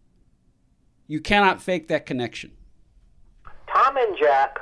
You 1.07 1.21
cannot 1.21 1.63
fake 1.63 1.87
that 1.89 2.07
connection. 2.07 2.51
Tom 3.73 3.97
and 3.97 4.19
Jack 4.19 4.59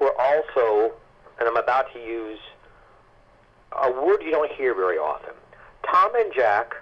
were 0.00 0.14
also, 0.18 0.94
and 1.40 1.48
I'm 1.48 1.56
about 1.56 1.92
to 1.92 1.98
use 1.98 2.38
a 3.82 3.90
word 3.90 4.22
you 4.22 4.30
don't 4.30 4.52
hear 4.52 4.74
very 4.74 4.96
often. 4.96 5.34
Tom 5.90 6.14
and 6.14 6.32
Jack, 6.32 6.72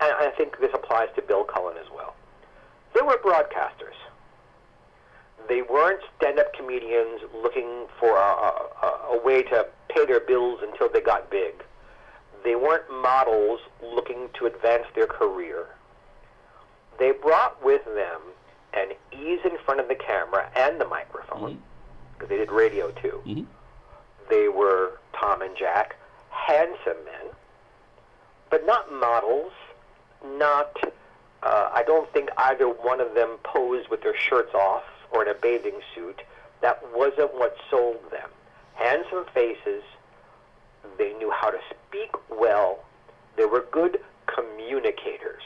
and 0.00 0.10
I 0.10 0.30
think 0.38 0.58
this 0.58 0.70
applies 0.72 1.08
to 1.16 1.22
Bill 1.22 1.44
Cullen 1.44 1.76
as 1.76 1.86
well, 1.94 2.14
they 2.94 3.02
were 3.02 3.18
broadcasters. 3.18 3.98
They 5.50 5.62
weren't 5.62 6.00
stand-up 6.16 6.54
comedians 6.54 7.22
looking 7.42 7.86
for 7.98 8.16
a, 8.16 8.86
a, 8.86 9.16
a 9.18 9.20
way 9.24 9.42
to 9.42 9.66
pay 9.88 10.06
their 10.06 10.20
bills 10.20 10.60
until 10.62 10.88
they 10.88 11.00
got 11.00 11.28
big. 11.28 11.54
They 12.44 12.54
weren't 12.54 12.88
models 13.02 13.58
looking 13.82 14.28
to 14.34 14.46
advance 14.46 14.84
their 14.94 15.08
career. 15.08 15.66
They 17.00 17.10
brought 17.10 17.60
with 17.64 17.84
them 17.84 18.20
an 18.74 18.92
ease 19.10 19.40
in 19.44 19.58
front 19.64 19.80
of 19.80 19.88
the 19.88 19.96
camera 19.96 20.48
and 20.54 20.80
the 20.80 20.84
microphone, 20.84 21.60
because 22.14 22.28
they 22.28 22.36
did 22.36 22.52
radio 22.52 22.92
too. 22.92 23.20
Mhm. 23.26 23.46
They 24.28 24.46
were 24.48 25.00
Tom 25.14 25.42
and 25.42 25.56
Jack, 25.56 25.96
handsome 26.30 27.04
men, 27.04 27.34
but 28.50 28.64
not 28.66 28.92
models, 28.92 29.52
not. 30.24 30.76
Uh, 31.42 31.70
I 31.72 31.82
don't 31.82 32.08
think 32.12 32.30
either 32.36 32.68
one 32.68 33.00
of 33.00 33.14
them 33.14 33.38
posed 33.42 33.88
with 33.88 34.02
their 34.02 34.16
shirts 34.16 34.54
off 34.54 34.84
or 35.12 35.22
in 35.22 35.28
a 35.28 35.34
bathing 35.34 35.80
suit. 35.94 36.22
That 36.60 36.82
wasn't 36.94 37.34
what 37.34 37.56
sold 37.70 38.00
them. 38.10 38.28
Handsome 38.74 39.24
faces. 39.34 39.82
They 40.98 41.12
knew 41.14 41.30
how 41.30 41.50
to 41.50 41.58
speak 41.70 42.10
well. 42.28 42.84
They 43.36 43.44
were 43.44 43.66
good 43.70 44.00
communicators. 44.26 45.42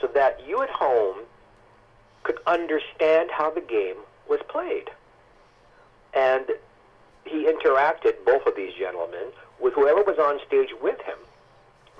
So 0.00 0.06
that 0.08 0.40
you 0.46 0.62
at 0.62 0.70
home 0.70 1.18
could 2.22 2.38
understand 2.46 3.30
how 3.32 3.50
the 3.50 3.60
game 3.60 3.96
was 4.28 4.40
played. 4.48 4.90
And 6.14 6.46
he 7.24 7.46
interacted, 7.46 8.14
both 8.24 8.46
of 8.46 8.56
these 8.56 8.74
gentlemen, 8.74 9.32
with 9.60 9.74
whoever 9.74 10.02
was 10.02 10.18
on 10.18 10.38
stage 10.46 10.70
with 10.80 11.00
him. 11.02 11.18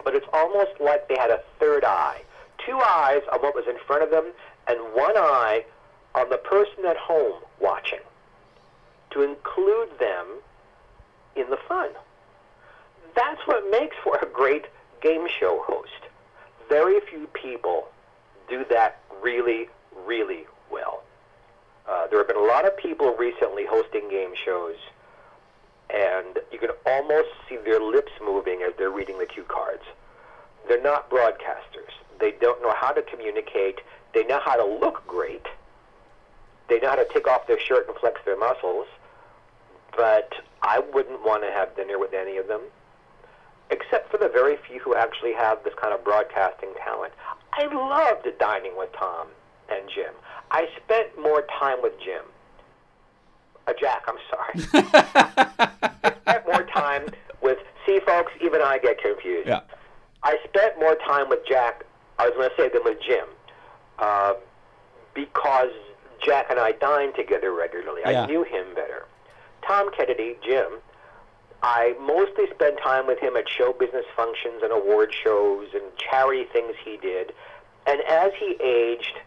But 0.04 0.14
it's 0.14 0.26
almost 0.32 0.80
like 0.80 1.08
they 1.08 1.16
had 1.16 1.30
a 1.30 1.42
third 1.58 1.84
eye. 1.84 2.22
Two 2.64 2.78
eyes 2.78 3.22
on 3.32 3.40
what 3.40 3.54
was 3.54 3.66
in 3.68 3.78
front 3.86 4.02
of 4.02 4.10
them, 4.10 4.32
and 4.66 4.78
one 4.94 5.16
eye 5.16 5.64
on 6.14 6.28
the 6.30 6.38
person 6.38 6.84
at 6.86 6.96
home 6.96 7.40
watching 7.60 8.00
to 9.10 9.22
include 9.22 9.88
them 9.98 10.26
in 11.36 11.48
the 11.50 11.58
fun. 11.68 11.90
That's 13.14 13.40
what 13.46 13.70
makes 13.70 13.96
for 14.02 14.16
a 14.16 14.26
great 14.26 14.66
game 15.00 15.26
show 15.40 15.62
host. 15.66 15.90
Very 16.68 17.00
few 17.10 17.26
people 17.28 17.88
do 18.48 18.64
that 18.70 19.00
really, 19.22 19.68
really 20.06 20.44
well. 20.70 21.02
Uh, 21.88 22.06
there 22.08 22.18
have 22.18 22.28
been 22.28 22.36
a 22.36 22.40
lot 22.40 22.66
of 22.66 22.76
people 22.76 23.14
recently 23.18 23.64
hosting 23.66 24.08
game 24.10 24.32
shows, 24.44 24.76
and 25.90 26.38
you 26.52 26.58
can 26.58 26.70
almost 26.86 27.28
see 27.48 27.56
their 27.56 27.80
lips 27.80 28.12
moving 28.22 28.62
as 28.62 28.72
they're 28.76 28.90
reading 28.90 29.18
the 29.18 29.26
cue 29.26 29.44
cards. 29.44 29.84
They're 30.68 30.82
not 30.82 31.10
broadcasters. 31.10 31.92
They 32.20 32.32
don't 32.32 32.60
know 32.62 32.74
how 32.76 32.92
to 32.92 33.02
communicate. 33.02 33.80
They 34.12 34.24
know 34.24 34.40
how 34.44 34.56
to 34.56 34.64
look 34.64 35.06
great. 35.06 35.46
They 36.68 36.78
know 36.80 36.90
how 36.90 36.96
to 36.96 37.06
take 37.12 37.26
off 37.26 37.46
their 37.46 37.58
shirt 37.60 37.88
and 37.88 37.96
flex 37.96 38.20
their 38.24 38.38
muscles, 38.38 38.86
but 39.96 40.32
I 40.62 40.80
wouldn't 40.92 41.24
want 41.24 41.42
to 41.44 41.50
have 41.50 41.74
dinner 41.76 41.98
with 41.98 42.12
any 42.12 42.36
of 42.36 42.46
them, 42.46 42.60
except 43.70 44.10
for 44.10 44.18
the 44.18 44.28
very 44.28 44.56
few 44.68 44.78
who 44.80 44.94
actually 44.94 45.32
have 45.32 45.62
this 45.64 45.74
kind 45.80 45.94
of 45.94 46.04
broadcasting 46.04 46.70
talent. 46.84 47.12
I 47.52 47.66
loved 47.66 48.26
dining 48.38 48.76
with 48.76 48.92
Tom 48.92 49.28
and 49.70 49.88
Jim. 49.94 50.12
I 50.50 50.68
spent 50.84 51.18
more 51.20 51.44
time 51.58 51.78
with 51.82 51.92
Jim. 52.04 52.22
Uh, 53.66 53.72
Jack, 53.78 54.04
I'm 54.06 54.16
sorry. 54.30 54.84
I 56.02 56.12
spent 56.22 56.46
more 56.46 56.62
time 56.64 57.06
with. 57.42 57.58
See, 57.86 58.00
folks, 58.06 58.32
even 58.42 58.62
I 58.62 58.78
get 58.78 59.00
confused. 59.00 59.48
Yeah. 59.48 59.60
I 60.22 60.36
spent 60.44 60.78
more 60.78 60.96
time 61.06 61.28
with 61.28 61.40
Jack. 61.48 61.84
I 62.18 62.28
was 62.28 62.34
going 62.36 62.50
to 62.50 62.56
say 62.56 62.68
than 62.68 62.82
with 62.84 62.98
Jim, 63.06 63.26
uh, 63.98 64.34
because 65.14 65.70
Jack 66.24 66.46
and 66.50 66.58
I 66.58 66.72
dined 66.72 67.14
together 67.14 67.52
regularly. 67.52 68.02
Yeah. 68.04 68.22
I 68.22 68.26
knew 68.26 68.42
him 68.44 68.74
better. 68.74 69.06
Tom 69.66 69.90
Kennedy, 69.96 70.36
Jim. 70.44 70.78
I 71.62 71.94
mostly 72.00 72.44
spent 72.54 72.78
time 72.78 73.06
with 73.06 73.18
him 73.18 73.36
at 73.36 73.48
show 73.48 73.72
business 73.72 74.04
functions 74.14 74.62
and 74.62 74.72
award 74.72 75.12
shows 75.12 75.68
and 75.74 75.82
charity 75.96 76.44
things 76.52 76.74
he 76.84 76.96
did. 76.98 77.32
And 77.86 78.00
as 78.02 78.30
he 78.38 78.56
aged, 78.62 79.18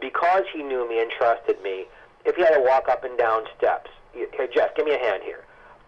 because 0.00 0.42
he 0.52 0.62
knew 0.62 0.88
me 0.88 1.00
and 1.00 1.10
trusted 1.10 1.62
me, 1.62 1.86
if 2.24 2.36
he 2.36 2.42
had 2.42 2.54
to 2.54 2.60
walk 2.60 2.88
up 2.88 3.04
and 3.04 3.16
down 3.16 3.44
steps, 3.56 3.90
"Here, 4.12 4.28
Jeff, 4.52 4.74
give 4.74 4.84
me 4.84 4.94
a 4.94 4.98
hand 4.98 5.22
here. 5.24 5.44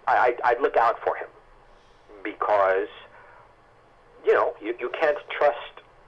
I, 0.07 0.17
I'd, 0.17 0.41
I'd 0.43 0.61
look 0.63 0.77
out 0.77 0.99
for 1.05 1.17
him 1.17 1.29
because, 2.25 2.89
you 4.25 4.33
know, 4.33 4.55
you, 4.63 4.75
you 4.81 4.91
can't 4.99 5.19
trust 5.31 5.59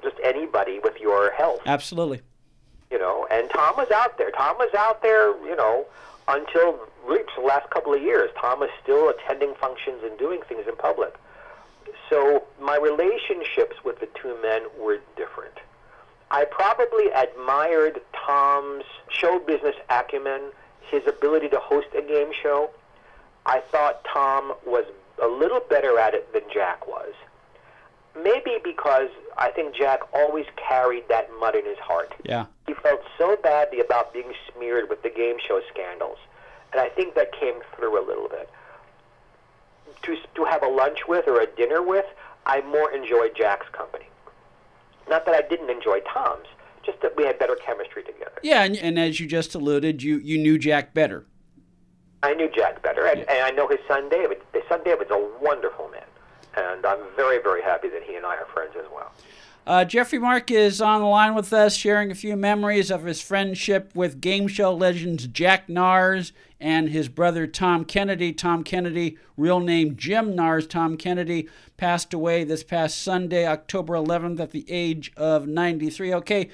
just 0.03 0.17
anybody 0.25 0.79
with 0.83 0.95
your 1.01 1.33
health 1.33 1.61
Absolutely. 1.67 2.23
You 2.93 2.99
know. 2.99 3.27
And 3.31 3.49
Tom 3.51 3.75
was 3.77 3.91
out 3.91 4.19
there. 4.19 4.31
Tom 4.31 4.57
was 4.59 4.73
out 4.75 5.03
there, 5.03 5.29
you 5.47 5.57
know, 5.57 5.87
until 6.29 6.79
really 7.07 7.25
the 7.35 7.43
last 7.43 7.71
couple 7.71 7.95
of 7.95 8.03
years. 8.03 8.31
Tom 8.39 8.61
was 8.61 8.71
still 8.83 9.09
attending 9.09 9.55
functions 9.55 10.03
and 10.05 10.17
doing 10.19 10.41
things 10.49 10.67
in 10.69 10.77
public. 10.77 11.15
So 12.11 12.45
my 12.61 12.77
relationships 12.77 13.77
with 13.85 13.99
the 14.01 14.09
two 14.15 14.37
men 14.43 14.63
were 14.79 14.99
different. 15.17 15.55
I 16.31 16.45
probably 16.45 17.07
admired 17.11 18.01
Tom's 18.13 18.85
show 19.09 19.39
business 19.39 19.77
acumen, 19.91 20.41
his 20.91 21.03
ability 21.07 21.49
to 21.51 21.59
host 21.59 21.89
a 21.97 22.03
game 22.03 22.31
show. 22.43 22.71
I 23.47 23.61
thought 23.61 24.05
Tom 24.05 24.53
was 24.67 24.85
a 25.23 25.27
little 25.27 25.61
better 25.61 25.99
at 25.99 26.15
it 26.15 26.33
than 26.33 26.43
Jack 26.53 26.87
was. 26.87 27.13
Maybe 28.17 28.59
because 28.63 29.09
I 29.39 29.51
think 29.51 29.75
Jack 29.75 30.01
always 30.13 30.47
carried 30.57 31.09
that 31.09 31.31
mud 31.41 31.55
in 31.55 31.65
his 31.65 31.79
heart. 31.79 32.13
Yeah. 32.25 32.47
He 32.67 32.75
felt 32.75 33.01
so 33.17 33.37
badly 33.43 33.81
about 33.81 34.13
being 34.13 34.33
smeared 34.53 34.89
with 34.89 35.03
the 35.03 35.11
game 35.11 35.37
show 35.47 35.61
scandals. 35.73 36.19
And 36.73 36.81
I 36.81 36.89
think 36.89 37.15
that 37.15 37.33
came 37.39 37.55
through 37.77 38.03
a 38.03 38.05
little 38.07 38.29
bit. 38.29 38.51
To, 40.03 40.17
to 40.35 40.45
have 40.45 40.63
a 40.63 40.69
lunch 40.69 41.01
with 41.09 41.29
or 41.29 41.41
a 41.41 41.47
dinner 41.47 41.83
with, 41.83 42.07
I 42.47 42.61
more 42.63 42.93
enjoyed 42.93 43.37
Jack's 43.37 43.69
company. 43.73 44.07
Not 45.09 45.27
that 45.27 45.35
I 45.35 45.47
didn't 45.47 45.71
enjoy 45.71 46.01
Tom's, 46.01 46.47
just 46.85 47.01
that 47.03 47.17
we 47.17 47.25
had 47.25 47.39
better 47.39 47.57
chemistry 47.57 48.03
together. 48.03 48.39
Yeah, 48.43 48.65
and, 48.65 48.77
and 48.77 48.99
as 48.99 49.21
you 49.21 49.27
just 49.27 49.55
alluded, 49.55 50.03
you, 50.03 50.19
you 50.19 50.39
knew 50.39 50.59
Jack 50.59 50.95
better. 50.95 51.27
I 52.23 52.35
knew 52.35 52.49
Jack 52.55 52.83
better, 52.83 53.07
and, 53.07 53.21
and 53.21 53.45
I 53.45 53.51
know 53.51 53.69
his 53.69 53.81
son 53.89 54.09
David. 54.09 54.39
His 54.53 54.63
son 54.69 54.81
David's 54.85 55.11
a 55.11 55.29
wonderful 55.41 55.89
man, 55.91 56.05
and 56.57 56.85
I'm 56.85 57.01
very, 57.17 57.41
very 57.43 57.63
happy 57.63 57.89
that 57.89 58.03
he 58.03 58.17
and 58.17 58.27
I 58.27 58.37
are 58.37 58.47
friends 58.47 58.75
as 58.79 58.87
well. 58.93 59.13
Uh, 59.65 59.85
Jeffrey 59.85 60.19
Mark 60.19 60.51
is 60.51 60.81
on 60.81 61.01
the 61.01 61.07
line 61.07 61.37
with 61.37 61.53
us, 61.53 61.77
sharing 61.77 62.11
a 62.11 62.17
few 62.17 62.37
memories 62.37 62.91
of 62.91 63.05
his 63.05 63.23
friendship 63.23 63.93
with 63.95 64.21
game 64.21 64.49
show 64.49 64.75
legends 64.75 65.29
Jack 65.29 65.69
Narz 65.69 66.33
and 66.61 66.89
his 66.89 67.09
brother 67.09 67.47
Tom 67.47 67.85
Kennedy. 67.85 68.33
Tom 68.33 68.65
Kennedy, 68.65 69.19
real 69.37 69.61
name 69.61 69.97
Jim 69.97 70.33
Narz, 70.33 70.69
Tom 70.69 70.97
Kennedy, 70.97 71.49
passed 71.77 72.13
away 72.13 72.43
this 72.43 72.65
past 72.65 73.01
Sunday, 73.01 73.47
October 73.47 73.95
11th, 73.95 74.41
at 74.41 74.51
the 74.51 74.65
age 74.69 75.13
of 75.17 75.47
93. 75.47 76.13
Okay, 76.15 76.49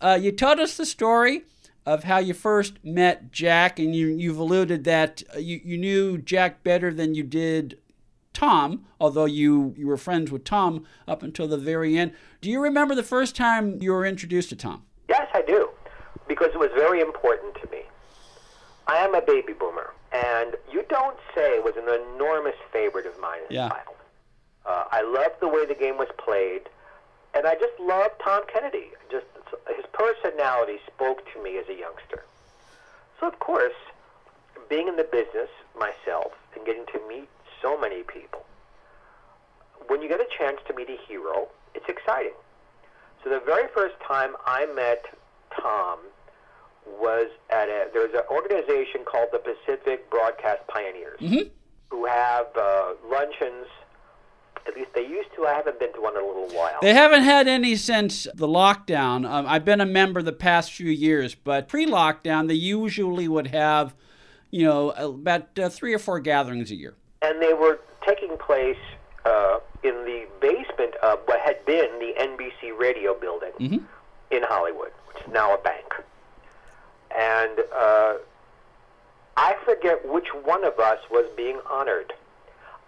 uh, 0.00 0.18
you 0.20 0.30
told 0.30 0.60
us 0.60 0.76
the 0.76 0.86
story 0.86 1.42
of 1.84 2.04
how 2.04 2.18
you 2.18 2.32
first 2.32 2.74
met 2.84 3.32
Jack, 3.32 3.80
and 3.80 3.94
you, 3.94 4.06
you've 4.06 4.38
alluded 4.38 4.84
that 4.84 5.24
uh, 5.34 5.38
you, 5.38 5.60
you 5.64 5.76
knew 5.76 6.16
Jack 6.16 6.62
better 6.62 6.94
than 6.94 7.16
you 7.16 7.24
did 7.24 7.76
Tom, 8.32 8.84
although 9.00 9.24
you, 9.26 9.74
you 9.76 9.86
were 9.86 9.96
friends 9.96 10.30
with 10.30 10.44
Tom 10.44 10.84
up 11.06 11.22
until 11.22 11.46
the 11.48 11.58
very 11.58 11.98
end. 11.98 12.12
Do 12.40 12.50
you 12.50 12.60
remember 12.60 12.94
the 12.94 13.02
first 13.02 13.36
time 13.36 13.80
you 13.82 13.92
were 13.92 14.06
introduced 14.06 14.48
to 14.50 14.56
Tom? 14.56 14.84
Yes, 15.08 15.28
I 15.34 15.42
do, 15.42 15.68
because 16.28 16.48
it 16.54 16.58
was 16.58 16.70
very 16.74 17.00
important 17.00 17.54
to 17.62 17.70
me. 17.70 17.82
I 18.86 18.96
am 18.96 19.14
a 19.14 19.20
baby 19.22 19.52
boomer, 19.52 19.92
and 20.12 20.56
you 20.70 20.84
don't 20.88 21.16
say 21.34 21.58
was 21.60 21.74
an 21.76 21.88
enormous 22.14 22.56
favorite 22.72 23.06
of 23.06 23.18
mine 23.20 23.40
as 23.48 23.54
Yeah. 23.54 23.66
a 23.66 23.70
child. 23.70 23.96
Uh, 24.64 24.84
I 24.90 25.02
loved 25.02 25.40
the 25.40 25.48
way 25.48 25.66
the 25.66 25.74
game 25.74 25.98
was 25.98 26.08
played, 26.18 26.62
and 27.34 27.46
I 27.46 27.54
just 27.54 27.78
loved 27.80 28.14
Tom 28.24 28.42
Kennedy. 28.52 28.90
Just 29.10 29.26
his 29.76 29.84
personality 29.92 30.78
spoke 30.86 31.22
to 31.34 31.42
me 31.42 31.58
as 31.58 31.68
a 31.68 31.74
youngster. 31.74 32.24
So, 33.20 33.26
of 33.28 33.38
course, 33.38 33.74
being 34.68 34.88
in 34.88 34.96
the 34.96 35.04
business 35.04 35.50
myself 35.78 36.32
and 36.56 36.64
getting 36.64 36.86
to 36.86 37.00
meet 37.08 37.28
so 37.62 37.78
many 37.78 38.02
people, 38.02 38.44
when 39.88 40.02
you 40.02 40.08
get 40.08 40.20
a 40.20 40.26
chance 40.38 40.58
to 40.68 40.74
meet 40.74 40.88
a 40.88 40.98
hero, 41.08 41.48
it's 41.74 41.88
exciting. 41.88 42.34
So 43.24 43.30
the 43.30 43.40
very 43.44 43.68
first 43.74 43.94
time 44.06 44.34
I 44.44 44.66
met 44.66 45.04
Tom 45.60 46.00
was 47.00 47.28
at 47.50 47.68
a 47.68 47.88
there's 47.92 48.12
an 48.12 48.22
organization 48.30 49.04
called 49.04 49.28
the 49.32 49.38
Pacific 49.38 50.10
Broadcast 50.10 50.66
Pioneers 50.66 51.20
who 51.90 52.06
have 52.06 52.46
uh, 52.56 52.94
luncheons. 53.08 53.66
At 54.66 54.76
least 54.76 54.90
they 54.94 55.06
used 55.06 55.28
to. 55.36 55.46
I 55.46 55.54
haven't 55.54 55.80
been 55.80 55.92
to 55.94 56.00
one 56.00 56.16
in 56.16 56.22
a 56.22 56.26
little 56.26 56.48
while. 56.48 56.78
They 56.82 56.94
haven't 56.94 57.24
had 57.24 57.48
any 57.48 57.74
since 57.74 58.28
the 58.34 58.46
lockdown. 58.46 59.28
Um, 59.28 59.44
I've 59.48 59.64
been 59.64 59.80
a 59.80 59.86
member 59.86 60.22
the 60.22 60.32
past 60.32 60.72
few 60.72 60.90
years, 60.90 61.34
but 61.34 61.66
pre-lockdown, 61.66 62.46
they 62.46 62.54
usually 62.54 63.26
would 63.26 63.48
have, 63.48 63.96
you 64.52 64.64
know, 64.64 64.90
about 64.90 65.58
uh, 65.58 65.68
three 65.68 65.92
or 65.92 65.98
four 65.98 66.20
gatherings 66.20 66.70
a 66.70 66.76
year. 66.76 66.94
And 67.22 67.40
they 67.40 67.54
were 67.54 67.78
taking 68.06 68.36
place 68.36 68.76
uh, 69.24 69.58
in 69.82 69.94
the 70.04 70.26
basement 70.40 70.94
of 71.02 71.20
what 71.26 71.40
had 71.40 71.64
been 71.64 71.88
the 71.98 72.12
NBC 72.18 72.76
radio 72.76 73.14
building 73.18 73.52
in 74.30 74.42
Hollywood, 74.42 74.90
which 75.06 75.22
is 75.24 75.32
now 75.32 75.54
a 75.54 75.58
bank. 75.58 75.94
And 77.16 77.58
uh, 77.74 78.14
I 79.36 79.54
forget 79.64 80.06
which 80.08 80.28
one 80.44 80.64
of 80.64 80.78
us 80.78 80.98
was 81.10 81.30
being 81.36 81.60
honored. 81.70 82.12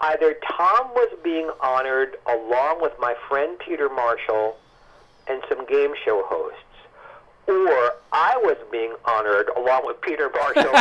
Either 0.00 0.34
Tom 0.46 0.88
was 0.94 1.16
being 1.22 1.50
honored 1.60 2.16
along 2.26 2.82
with 2.82 2.92
my 2.98 3.14
friend 3.28 3.58
Peter 3.58 3.88
Marshall 3.88 4.56
and 5.28 5.42
some 5.48 5.64
game 5.66 5.94
show 6.04 6.22
hosts, 6.26 6.58
or 7.46 7.94
I 8.12 8.36
was 8.38 8.56
being 8.70 8.94
honored 9.04 9.48
along 9.56 9.86
with 9.86 10.00
Peter 10.00 10.30
Marshall 10.30 10.72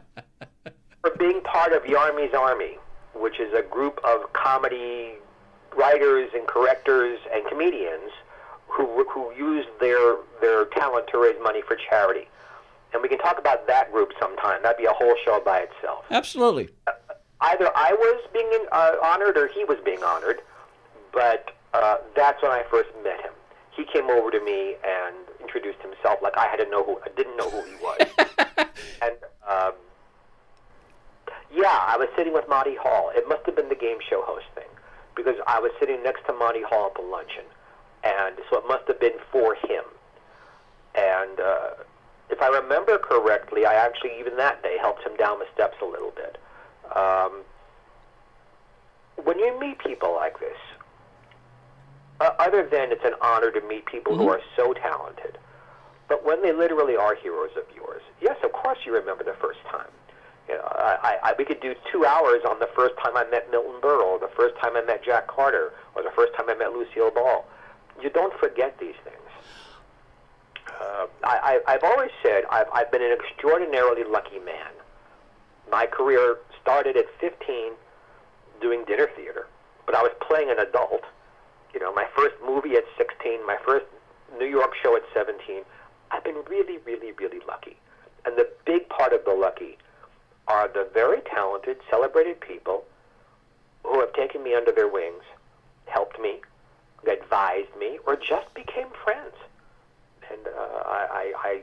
being 1.18 1.40
part 1.42 1.72
of 1.72 1.86
Yarmy's 1.86 2.34
Army, 2.34 2.78
which 3.14 3.40
is 3.40 3.52
a 3.54 3.62
group 3.62 4.00
of 4.04 4.32
comedy 4.32 5.14
writers 5.76 6.30
and 6.34 6.46
correctors 6.46 7.18
and 7.32 7.46
comedians 7.46 8.10
who 8.68 9.04
who 9.08 9.32
use 9.34 9.66
their 9.80 10.16
their 10.40 10.66
talent 10.66 11.06
to 11.12 11.18
raise 11.18 11.36
money 11.42 11.62
for 11.66 11.76
charity. 11.76 12.28
And 12.92 13.02
we 13.02 13.08
can 13.08 13.18
talk 13.18 13.38
about 13.38 13.66
that 13.66 13.92
group 13.92 14.12
sometime. 14.20 14.62
That'd 14.62 14.78
be 14.78 14.84
a 14.84 14.92
whole 14.92 15.14
show 15.24 15.40
by 15.44 15.60
itself. 15.60 16.04
Absolutely. 16.10 16.68
Either 17.40 17.70
I 17.74 17.92
was 17.92 18.24
being 18.32 18.66
uh, 18.72 18.92
honored 19.02 19.36
or 19.36 19.48
he 19.48 19.64
was 19.64 19.76
being 19.84 20.02
honored, 20.02 20.40
but 21.12 21.50
uh, 21.74 21.98
that's 22.14 22.40
when 22.42 22.52
I 22.52 22.62
first 22.70 22.88
met 23.04 23.20
him. 23.20 23.32
He 23.70 23.84
came 23.84 24.08
over 24.08 24.30
to 24.30 24.40
me 24.42 24.76
and 24.82 25.16
introduced 25.40 25.80
himself 25.82 26.20
like 26.22 26.38
I 26.38 26.46
had 26.46 26.56
to 26.56 26.70
know 26.70 26.82
who 26.82 26.98
I 27.04 27.08
didn't 27.14 27.36
know 27.36 27.50
who 27.50 27.62
he 27.64 27.74
was. 27.76 27.98
and 29.02 29.16
um, 29.46 29.72
yeah, 31.56 31.84
I 31.86 31.96
was 31.96 32.08
sitting 32.16 32.34
with 32.34 32.46
Monty 32.48 32.76
Hall. 32.76 33.10
It 33.14 33.26
must 33.28 33.46
have 33.46 33.56
been 33.56 33.70
the 33.70 33.74
game 33.74 33.96
show 34.08 34.22
host 34.22 34.44
thing 34.54 34.68
because 35.16 35.36
I 35.46 35.58
was 35.58 35.72
sitting 35.80 36.02
next 36.02 36.26
to 36.26 36.34
Monty 36.34 36.62
Hall 36.62 36.92
at 36.92 36.94
the 36.94 37.08
luncheon, 37.08 37.44
and 38.04 38.36
so 38.50 38.58
it 38.58 38.68
must 38.68 38.86
have 38.88 39.00
been 39.00 39.16
for 39.32 39.54
him. 39.54 39.82
And 40.94 41.40
uh, 41.40 41.70
if 42.28 42.42
I 42.42 42.48
remember 42.48 42.98
correctly, 42.98 43.64
I 43.64 43.74
actually 43.74 44.20
even 44.20 44.36
that 44.36 44.62
day 44.62 44.76
helped 44.78 45.02
him 45.02 45.16
down 45.16 45.38
the 45.38 45.46
steps 45.54 45.76
a 45.80 45.86
little 45.86 46.12
bit. 46.14 46.38
Um, 46.94 47.40
when 49.24 49.38
you 49.38 49.58
meet 49.58 49.78
people 49.78 50.14
like 50.14 50.38
this, 50.38 50.58
uh, 52.20 52.30
other 52.38 52.68
than 52.68 52.92
it's 52.92 53.04
an 53.04 53.14
honor 53.22 53.50
to 53.50 53.60
meet 53.66 53.86
people 53.86 54.16
who 54.16 54.28
are 54.28 54.42
so 54.56 54.74
talented, 54.74 55.38
but 56.08 56.24
when 56.24 56.42
they 56.42 56.52
literally 56.52 56.96
are 56.96 57.14
heroes 57.14 57.50
of 57.56 57.64
yours, 57.74 58.02
yes, 58.20 58.36
of 58.44 58.52
course 58.52 58.78
you 58.84 58.94
remember 58.94 59.24
the 59.24 59.36
first 59.40 59.60
time. 59.70 59.88
You 60.48 60.54
know, 60.54 60.62
I, 60.64 61.18
I, 61.22 61.34
we 61.36 61.44
could 61.44 61.60
do 61.60 61.74
two 61.90 62.04
hours 62.04 62.42
on 62.48 62.60
the 62.60 62.68
first 62.74 62.94
time 63.02 63.16
I 63.16 63.24
met 63.30 63.50
Milton 63.50 63.80
Berle, 63.80 64.04
or 64.04 64.18
the 64.18 64.30
first 64.36 64.54
time 64.60 64.76
I 64.76 64.82
met 64.82 65.04
Jack 65.04 65.26
Carter, 65.26 65.72
or 65.94 66.02
the 66.02 66.12
first 66.14 66.34
time 66.34 66.48
I 66.48 66.54
met 66.54 66.72
Lucille 66.72 67.10
Ball. 67.10 67.44
You 68.00 68.10
don't 68.10 68.32
forget 68.38 68.78
these 68.78 68.94
things. 69.02 69.16
Uh, 70.68 71.06
I, 71.24 71.60
I, 71.66 71.74
I've 71.74 71.84
always 71.84 72.10
said 72.22 72.44
I've, 72.50 72.66
I've 72.72 72.92
been 72.92 73.02
an 73.02 73.12
extraordinarily 73.12 74.04
lucky 74.04 74.38
man. 74.38 74.70
My 75.70 75.86
career 75.86 76.36
started 76.62 76.96
at 76.96 77.06
15 77.20 77.72
doing 78.60 78.84
dinner 78.86 79.08
theater, 79.16 79.46
but 79.84 79.94
I 79.94 80.02
was 80.02 80.12
playing 80.20 80.50
an 80.50 80.58
adult. 80.60 81.02
You 81.74 81.80
know, 81.80 81.92
my 81.92 82.06
first 82.16 82.34
movie 82.44 82.76
at 82.76 82.84
16, 82.96 83.44
my 83.46 83.56
first 83.64 83.86
New 84.38 84.46
York 84.46 84.72
show 84.82 84.94
at 84.96 85.02
17. 85.12 85.62
I've 86.10 86.22
been 86.22 86.42
really, 86.48 86.78
really, 86.78 87.12
really 87.12 87.40
lucky. 87.48 87.76
And 88.24 88.36
the 88.36 88.48
big 88.64 88.88
part 88.88 89.12
of 89.12 89.24
the 89.24 89.32
lucky 89.32 89.78
are 90.48 90.68
the 90.68 90.88
very 90.94 91.20
talented, 91.22 91.78
celebrated 91.90 92.40
people 92.40 92.84
who 93.84 94.00
have 94.00 94.12
taken 94.12 94.42
me 94.42 94.54
under 94.54 94.72
their 94.72 94.88
wings, 94.88 95.22
helped 95.86 96.20
me, 96.20 96.40
advised 97.10 97.68
me, 97.78 97.98
or 98.06 98.16
just 98.16 98.52
became 98.54 98.88
friends. 99.04 99.34
And 100.30 100.46
uh, 100.46 100.82
I, 100.86 101.32
I, 101.44 101.48
I 101.48 101.60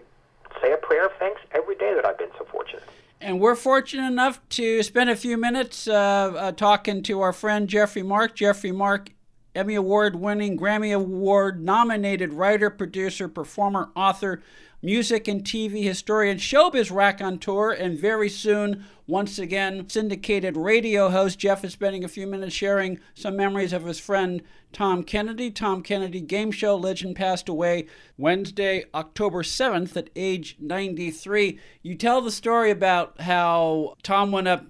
say 0.62 0.72
a 0.72 0.78
prayer 0.78 1.08
of 1.08 1.12
thanks 1.19 1.41
every 1.52 1.76
day 1.76 1.93
that 1.93 2.06
I've 2.06 2.17
been 2.17 2.32
so 2.38 2.46
fortunate. 2.46 2.84
And 3.19 3.39
we're 3.39 3.56
fortunate 3.56 4.08
enough 4.08 4.41
to 4.50 4.84
spend 4.84 5.10
a 5.10 5.15
few 5.15 5.38
minutes 5.38 5.88
uh, 5.88 5.93
uh, 5.93 6.52
talking 6.52 7.04
to 7.04 7.22
our 7.22 7.32
friend 7.32 7.69
Jeffrey 7.69 8.04
Mark. 8.04 8.36
Jeffrey 8.36 8.74
Mark, 8.74 9.12
Emmy 9.56 9.76
Award 9.76 10.17
winning, 10.17 10.58
Grammy 10.58 10.93
Award 10.93 11.63
nominated 11.63 12.34
writer, 12.34 12.69
producer, 12.69 13.30
performer, 13.30 13.89
author, 13.96 14.41
music 14.84 15.30
and 15.30 15.43
TV 15.43 15.82
historian, 15.82 16.38
showbiz 16.38 16.91
raconteur, 16.91 17.72
and 17.72 17.98
very 17.98 18.28
soon, 18.28 18.84
once 19.08 19.39
again, 19.39 19.88
syndicated 19.88 20.58
radio 20.58 21.10
host. 21.10 21.39
Jeff 21.39 21.63
is 21.63 21.72
spending 21.72 22.04
a 22.04 22.10
few 22.10 22.28
minutes 22.28 22.54
sharing 22.54 23.00
some 23.15 23.38
memories 23.38 23.72
of 23.72 23.86
his 23.86 24.00
friend 24.00 24.43
Tom 24.74 25.04
Kennedy. 25.04 25.50
Tom 25.50 25.82
Kennedy, 25.82 26.19
game 26.19 26.52
show 26.52 26.76
legend, 26.76 27.15
passed 27.15 27.48
away 27.48 27.88
Wednesday, 28.17 28.84
October 28.93 29.41
7th 29.41 29.96
at 29.96 30.10
age 30.17 30.58
93. 30.60 31.58
You 31.82 31.96
tell 31.96 32.19
the 32.19 32.32
story 32.32 32.69
about 32.69 33.22
how 33.22 33.96
Tom 34.04 34.34
went 34.34 34.50
up 34.50 34.65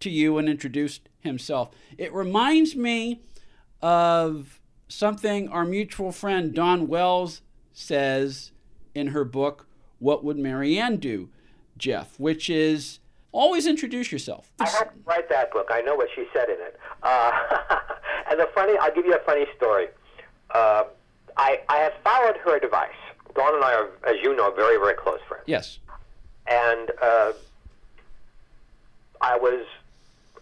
to 0.00 0.08
you 0.08 0.38
and 0.38 0.48
introduced 0.48 1.10
himself. 1.20 1.70
It 1.98 2.14
reminds 2.14 2.74
me 2.74 3.20
of 3.82 4.58
something 4.88 5.48
our 5.48 5.64
mutual 5.64 6.12
friend 6.12 6.54
Don 6.54 6.88
Wells 6.88 7.42
says 7.72 8.52
in 8.94 9.08
her 9.08 9.24
book, 9.24 9.66
What 9.98 10.24
Would 10.24 10.38
Mary 10.38 10.78
Ann 10.78 10.96
Do, 10.96 11.28
Jeff, 11.76 12.18
which 12.18 12.50
is 12.50 13.00
always 13.32 13.66
introduce 13.66 14.10
yourself. 14.10 14.50
I 14.58 14.68
had 14.68 14.84
to 14.84 14.90
write 15.04 15.28
that 15.28 15.52
book. 15.52 15.68
I 15.70 15.80
know 15.80 15.94
what 15.94 16.08
she 16.14 16.26
said 16.32 16.48
in 16.48 16.56
it. 16.60 16.78
Uh, 17.02 17.32
and 18.30 18.40
the 18.40 18.48
funny, 18.54 18.76
I'll 18.78 18.94
give 18.94 19.06
you 19.06 19.14
a 19.14 19.24
funny 19.24 19.46
story. 19.56 19.88
Uh, 20.50 20.84
I, 21.36 21.60
I 21.68 21.78
have 21.78 21.92
followed 22.02 22.36
her 22.44 22.56
advice. 22.56 22.90
Dawn 23.34 23.54
and 23.54 23.64
I 23.64 23.74
are, 23.74 23.88
as 24.08 24.16
you 24.22 24.34
know, 24.34 24.50
very, 24.50 24.76
very 24.78 24.94
close 24.94 25.20
friends. 25.28 25.44
Yes. 25.46 25.78
And 26.48 26.90
uh, 27.00 27.32
I 29.20 29.36
was, 29.36 29.64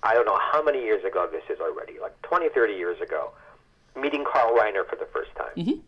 I 0.03 0.15
don't 0.15 0.25
know 0.25 0.39
how 0.39 0.63
many 0.63 0.83
years 0.83 1.05
ago 1.05 1.29
this 1.31 1.43
is 1.51 1.61
already, 1.61 1.99
like 2.01 2.21
20, 2.23 2.49
30 2.49 2.73
years 2.73 3.01
ago, 3.01 3.33
meeting 4.01 4.25
Carl 4.25 4.57
Reiner 4.57 4.89
for 4.89 4.97
the 4.97 5.07
first 5.13 5.31
time. 5.37 5.53
Mm-hmm. 5.57 5.81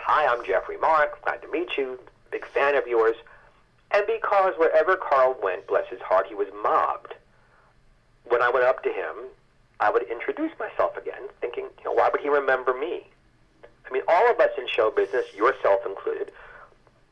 Hi, 0.00 0.26
I'm 0.26 0.44
Jeffrey 0.44 0.76
Mark. 0.78 1.22
Glad 1.24 1.42
to 1.42 1.48
meet 1.50 1.76
you. 1.76 1.98
Big 2.30 2.46
fan 2.46 2.74
of 2.74 2.86
yours. 2.86 3.16
And 3.90 4.04
because 4.06 4.54
wherever 4.58 4.96
Carl 4.96 5.36
went, 5.42 5.66
bless 5.66 5.88
his 5.88 6.00
heart, 6.00 6.26
he 6.26 6.34
was 6.34 6.48
mobbed. 6.62 7.14
When 8.24 8.40
I 8.42 8.50
went 8.50 8.64
up 8.64 8.82
to 8.84 8.88
him, 8.88 9.14
I 9.80 9.90
would 9.90 10.04
introduce 10.04 10.52
myself 10.58 10.96
again, 10.96 11.22
thinking, 11.40 11.64
you 11.78 11.84
know, 11.84 11.92
why 11.92 12.08
would 12.10 12.20
he 12.20 12.28
remember 12.28 12.72
me? 12.72 13.06
I 13.86 13.92
mean, 13.92 14.02
all 14.08 14.30
of 14.30 14.40
us 14.40 14.50
in 14.56 14.66
show 14.68 14.90
business, 14.90 15.26
yourself 15.36 15.80
included, 15.84 16.32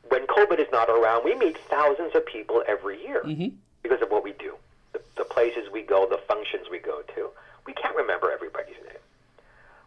when 0.09 0.25
COVID 0.27 0.59
is 0.59 0.67
not 0.71 0.89
around, 0.89 1.23
we 1.23 1.35
meet 1.35 1.57
thousands 1.69 2.15
of 2.15 2.25
people 2.25 2.63
every 2.67 3.01
year 3.05 3.21
Mm-hmm. 3.23 3.49
because 3.83 4.01
of 4.01 4.09
what 4.09 4.23
we 4.23 4.31
do, 4.33 4.55
the, 4.93 5.01
the 5.17 5.25
places 5.25 5.69
we 5.71 5.81
go, 5.83 6.07
the 6.09 6.19
functions 6.27 6.67
we 6.71 6.79
go 6.79 7.01
to. 7.15 7.29
We 7.67 7.73
can't 7.73 7.95
remember 7.95 8.31
everybody's 8.31 8.75
name. 8.87 8.97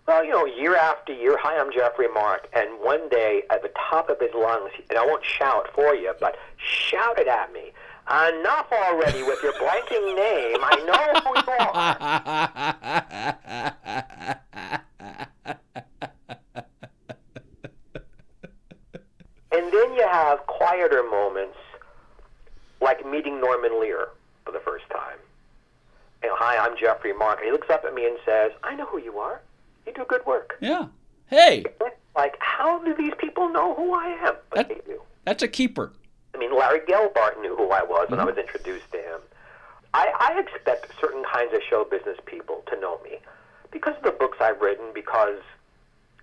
Well, 0.06 0.22
you 0.22 0.32
know, 0.32 0.44
year 0.44 0.76
after 0.76 1.14
year, 1.14 1.38
hi, 1.40 1.58
I'm 1.58 1.72
Jeffrey 1.72 2.08
Mark, 2.12 2.46
and 2.52 2.68
one 2.80 3.08
day 3.08 3.44
at 3.48 3.62
the 3.62 3.70
top 3.90 4.10
of 4.10 4.20
his 4.20 4.34
lungs, 4.34 4.70
and 4.90 4.98
I 4.98 5.06
won't 5.06 5.24
shout 5.24 5.68
for 5.74 5.94
you, 5.94 6.12
but 6.20 6.36
shouted 6.58 7.26
at 7.26 7.50
me, 7.54 7.72
enough 8.06 8.70
already 8.70 9.22
with 9.22 9.42
your 9.42 9.54
blanking 9.54 10.14
name. 10.14 10.58
I 10.62 10.76
know 10.84 11.20
who 11.24 11.34
you 11.40 11.52
are. 11.72 11.96
And 19.52 19.72
then 19.72 19.94
you 19.94 20.06
have 20.06 20.46
quieter 20.46 21.02
moments, 21.02 21.56
like 22.82 23.06
meeting 23.06 23.40
Norman 23.40 23.80
Lear 23.80 24.08
for 24.44 24.52
the 24.52 24.60
first 24.60 24.84
time. 24.90 25.16
Know, 26.22 26.34
hi, 26.36 26.58
I'm 26.58 26.76
Jeffrey 26.76 27.14
Mark. 27.14 27.38
And 27.38 27.46
he 27.46 27.52
looks 27.52 27.70
up 27.70 27.84
at 27.86 27.94
me 27.94 28.04
and 28.06 28.18
says, 28.26 28.52
I 28.62 28.74
know 28.74 28.84
who 28.84 28.98
you 29.00 29.18
are. 29.18 29.40
You 29.87 29.92
do 29.92 30.05
good 30.09 30.25
work. 30.27 30.57
yeah. 30.61 30.87
Hey, 31.27 31.64
Like, 32.14 32.37
how 32.38 32.79
do 32.85 32.94
these 32.94 33.14
people 33.18 33.49
know 33.49 33.75
who 33.75 33.92
I 33.94 34.07
am? 34.27 34.37
But 34.51 34.57
That- 34.57 34.68
they 34.68 34.81
do. 34.87 35.03
that's 35.25 35.42
a 35.42 35.49
keeper. 35.49 35.92
I 36.35 36.38
mean, 36.38 36.55
Larry 36.57 36.81
Gelbart 36.81 37.40
knew 37.40 37.57
who 37.57 37.70
I 37.70 37.83
was 37.83 38.11
when 38.11 38.18
I 38.20 38.23
mm-hmm. 38.25 38.37
was 38.37 38.38
introduced 38.38 38.90
to 38.92 38.99
him. 38.99 39.20
I, 39.94 40.12
I 40.18 40.40
expect 40.40 40.90
certain 41.01 41.25
kinds 41.25 41.55
of 41.55 41.61
show 41.68 41.85
business 41.85 42.18
people 42.27 42.62
to 42.66 42.79
know 42.81 43.01
me 43.05 43.18
because 43.70 43.97
of 43.97 44.03
the 44.03 44.11
books 44.11 44.38
I've 44.40 44.61
written, 44.61 44.87
because 44.94 45.38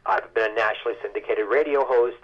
I've 0.05 0.33
been 0.33 0.51
a 0.51 0.55
nationally 0.55 0.97
syndicated 1.01 1.47
radio 1.47 1.85
host, 1.85 2.17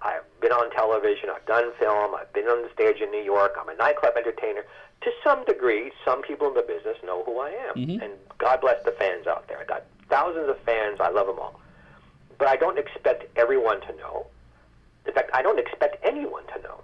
I've 0.00 0.24
been 0.40 0.52
on 0.52 0.70
television, 0.70 1.30
I've 1.30 1.46
done 1.46 1.72
film, 1.78 2.14
I've 2.14 2.32
been 2.32 2.46
on 2.46 2.62
the 2.62 2.70
stage 2.74 3.00
in 3.00 3.10
New 3.10 3.22
York, 3.22 3.54
I'm 3.58 3.68
a 3.68 3.74
nightclub 3.74 4.14
entertainer. 4.16 4.64
To 5.02 5.10
some 5.24 5.44
degree, 5.44 5.90
some 6.04 6.22
people 6.22 6.48
in 6.48 6.54
the 6.54 6.62
business 6.62 6.96
know 7.04 7.24
who 7.24 7.38
I 7.40 7.50
am. 7.50 7.74
Mm-hmm. 7.76 8.02
And 8.02 8.12
God 8.38 8.60
bless 8.60 8.82
the 8.84 8.92
fans 8.92 9.26
out 9.26 9.48
there. 9.48 9.58
I 9.58 9.64
got 9.64 9.84
thousands 10.12 10.50
of 10.50 10.58
fans, 10.60 10.98
I 11.00 11.08
love 11.08 11.26
them 11.26 11.38
all. 11.38 11.58
But 12.38 12.48
I 12.48 12.56
don't 12.56 12.78
expect 12.78 13.24
everyone 13.36 13.80
to 13.80 13.96
know. 13.96 14.26
In 15.06 15.14
fact, 15.14 15.30
I 15.32 15.40
don't 15.40 15.58
expect 15.58 15.96
anyone 16.04 16.44
to 16.54 16.62
know. 16.62 16.82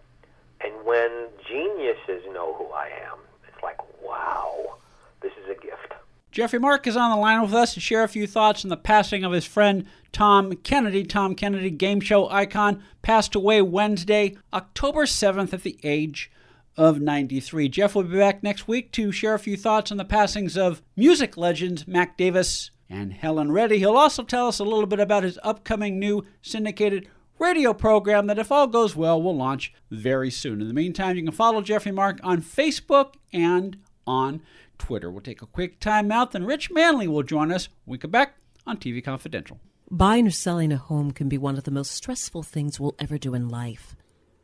And 0.63 0.73
when 0.85 1.11
geniuses 1.47 2.25
know 2.33 2.55
who 2.55 2.67
I 2.73 2.87
am, 3.07 3.19
it's 3.47 3.63
like, 3.63 3.77
wow, 4.03 4.79
this 5.21 5.33
is 5.45 5.51
a 5.51 5.61
gift. 5.61 5.93
Jeffrey 6.33 6.59
Mark 6.59 6.87
is 6.87 6.97
on 6.97 7.11
the 7.11 7.17
line 7.17 7.43
with 7.43 7.53
us 7.53 7.75
to 7.75 7.81
share 7.81 8.03
a 8.03 8.09
few 8.09 8.27
thoughts 8.27 8.65
on 8.65 8.71
the 8.71 8.77
passing 8.77 9.25
of 9.25 9.33
his 9.33 9.45
friend 9.45 9.87
Tom 10.11 10.55
Kennedy. 10.57 11.05
Tom 11.05 11.35
Kennedy, 11.35 11.71
game 11.71 12.01
show 12.01 12.31
icon, 12.31 12.83
passed 13.03 13.35
away 13.35 13.61
Wednesday, 13.61 14.37
October 14.55 15.05
7th 15.05 15.53
at 15.53 15.65
the 15.65 15.79
age 15.83 16.31
of 16.79 17.01
93. 17.01 17.69
Jeff 17.69 17.95
will 17.95 18.05
be 18.05 18.17
back 18.17 18.43
next 18.43 18.69
week 18.69 18.91
to 18.93 19.13
share 19.13 19.35
a 19.35 19.39
few 19.39 19.57
thoughts 19.57 19.91
on 19.91 19.99
the 19.99 20.05
passings 20.05 20.57
of 20.57 20.81
music 20.97 21.37
legends 21.37 21.87
Mac 21.87 22.17
Davis 22.17 22.71
and 22.91 23.13
Helen 23.13 23.53
Reddy. 23.53 23.79
He'll 23.79 23.97
also 23.97 24.23
tell 24.23 24.49
us 24.49 24.59
a 24.59 24.65
little 24.65 24.87
bit 24.87 25.01
about 25.01 25.23
his 25.23 25.39
upcoming 25.43 25.99
new 25.99 26.25
syndicated 26.43 27.09
radio 27.39 27.73
program 27.73 28.27
that, 28.27 28.39
if 28.39 28.51
all 28.51 28.67
goes 28.67 28.97
well, 28.97 29.21
will 29.21 29.37
launch 29.37 29.73
very 29.91 30.31
soon. 30.31 30.61
In 30.61 30.69
the 30.69 30.75
meantime, 30.75 31.17
you 31.17 31.23
can 31.23 31.33
follow 31.33 31.61
Jeffrey 31.61 31.93
Mark 31.93 32.19
on 32.23 32.43
Facebook 32.43 33.15
and 33.33 33.79
on 34.07 34.43
Twitter. 34.79 35.11
We'll 35.11 35.21
take 35.21 35.43
a 35.43 35.47
quick 35.47 35.81
time 35.81 36.11
out, 36.11 36.33
then 36.33 36.45
Rich 36.45 36.71
Manley 36.71 37.09
will 37.09 37.23
join 37.23 37.53
us 37.53 37.69
when 37.85 37.93
we 37.93 37.99
come 37.99 38.11
back 38.11 38.35
on 38.67 38.77
TV 38.77 39.05
Confidential. 39.05 39.61
Buying 39.91 40.27
or 40.27 40.31
selling 40.31 40.73
a 40.73 40.77
home 40.77 41.13
can 41.13 41.29
be 41.29 41.39
one 41.39 41.57
of 41.57 41.65
the 41.65 41.71
most 41.71 41.93
stressful 41.93 42.43
things 42.43 42.79
we'll 42.79 42.95
ever 42.99 43.19
do 43.19 43.35
in 43.35 43.49
life, 43.49 43.97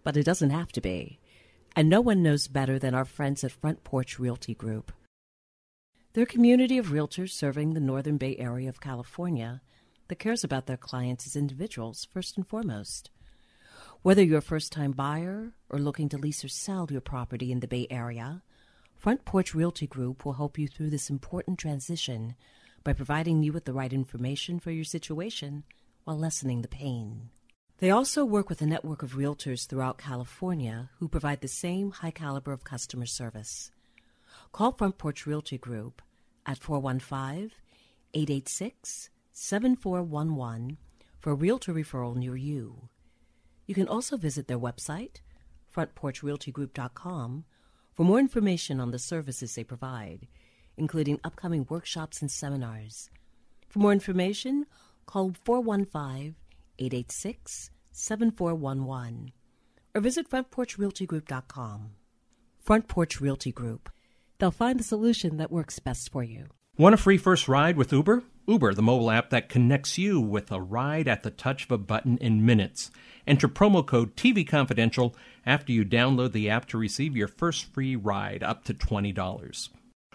but 0.02 0.16
it 0.16 0.24
doesn't 0.24 0.50
have 0.50 0.72
to 0.72 0.80
be. 0.80 1.18
And 1.76 1.88
no 1.88 2.00
one 2.00 2.22
knows 2.22 2.48
better 2.48 2.78
than 2.78 2.94
our 2.94 3.04
friends 3.04 3.44
at 3.44 3.52
Front 3.52 3.84
Porch 3.84 4.18
Realty 4.18 4.54
Group. 4.54 4.92
They're 6.14 6.22
a 6.22 6.26
community 6.26 6.78
of 6.78 6.90
realtors 6.90 7.30
serving 7.30 7.74
the 7.74 7.80
Northern 7.80 8.18
Bay 8.18 8.36
Area 8.38 8.68
of 8.68 8.80
California 8.80 9.60
that 10.06 10.20
cares 10.20 10.44
about 10.44 10.66
their 10.66 10.76
clients 10.76 11.26
as 11.26 11.34
individuals 11.34 12.06
first 12.08 12.36
and 12.36 12.46
foremost. 12.46 13.10
Whether 14.02 14.22
you're 14.22 14.38
a 14.38 14.42
first 14.42 14.70
time 14.70 14.92
buyer 14.92 15.54
or 15.68 15.80
looking 15.80 16.08
to 16.10 16.16
lease 16.16 16.44
or 16.44 16.48
sell 16.48 16.86
your 16.88 17.00
property 17.00 17.50
in 17.50 17.58
the 17.58 17.66
Bay 17.66 17.88
Area, 17.90 18.44
Front 18.96 19.24
Porch 19.24 19.56
Realty 19.56 19.88
Group 19.88 20.24
will 20.24 20.34
help 20.34 20.56
you 20.56 20.68
through 20.68 20.90
this 20.90 21.10
important 21.10 21.58
transition 21.58 22.36
by 22.84 22.92
providing 22.92 23.42
you 23.42 23.52
with 23.52 23.64
the 23.64 23.72
right 23.72 23.92
information 23.92 24.60
for 24.60 24.70
your 24.70 24.84
situation 24.84 25.64
while 26.04 26.16
lessening 26.16 26.62
the 26.62 26.68
pain. 26.68 27.30
They 27.78 27.90
also 27.90 28.24
work 28.24 28.48
with 28.48 28.62
a 28.62 28.66
network 28.66 29.02
of 29.02 29.14
realtors 29.14 29.66
throughout 29.66 29.98
California 29.98 30.90
who 31.00 31.08
provide 31.08 31.40
the 31.40 31.48
same 31.48 31.90
high 31.90 32.12
caliber 32.12 32.52
of 32.52 32.62
customer 32.62 33.06
service. 33.06 33.72
Call 34.54 34.70
Front 34.70 34.98
Porch 34.98 35.26
Realty 35.26 35.58
Group 35.58 36.00
at 36.46 36.58
415 36.58 37.50
886 38.14 39.10
7411 39.32 40.78
for 41.18 41.32
a 41.32 41.34
realtor 41.34 41.74
referral 41.74 42.14
near 42.14 42.36
you. 42.36 42.88
You 43.66 43.74
can 43.74 43.88
also 43.88 44.16
visit 44.16 44.46
their 44.46 44.60
website, 44.60 45.22
frontporchrealtygroup.com, 45.74 47.44
for 47.94 48.04
more 48.04 48.20
information 48.20 48.78
on 48.78 48.92
the 48.92 48.98
services 49.00 49.56
they 49.56 49.64
provide, 49.64 50.28
including 50.76 51.18
upcoming 51.24 51.66
workshops 51.68 52.20
and 52.20 52.30
seminars. 52.30 53.10
For 53.68 53.80
more 53.80 53.92
information, 53.92 54.66
call 55.04 55.34
415 55.44 56.36
886 56.78 57.70
7411 57.90 59.32
or 59.96 60.00
visit 60.00 60.30
frontporchrealtygroup.com. 60.30 61.90
Front 62.60 62.86
Porch 62.86 63.20
Realty 63.20 63.50
Group. 63.50 63.90
They'll 64.44 64.50
find 64.50 64.78
the 64.78 64.84
solution 64.84 65.38
that 65.38 65.50
works 65.50 65.78
best 65.78 66.12
for 66.12 66.22
you. 66.22 66.48
Want 66.76 66.94
a 66.94 66.98
free 66.98 67.16
first 67.16 67.48
ride 67.48 67.78
with 67.78 67.90
Uber? 67.90 68.24
Uber, 68.46 68.74
the 68.74 68.82
mobile 68.82 69.10
app 69.10 69.30
that 69.30 69.48
connects 69.48 69.96
you 69.96 70.20
with 70.20 70.52
a 70.52 70.60
ride 70.60 71.08
at 71.08 71.22
the 71.22 71.30
touch 71.30 71.64
of 71.64 71.70
a 71.70 71.78
button 71.78 72.18
in 72.18 72.44
minutes. 72.44 72.90
Enter 73.26 73.48
promo 73.48 73.86
code 73.86 74.16
TV 74.16 74.46
Confidential 74.46 75.16
after 75.46 75.72
you 75.72 75.82
download 75.82 76.32
the 76.32 76.50
app 76.50 76.66
to 76.66 76.76
receive 76.76 77.16
your 77.16 77.26
first 77.26 77.72
free 77.72 77.96
ride 77.96 78.42
up 78.42 78.64
to 78.64 78.74
$20. 78.74 79.68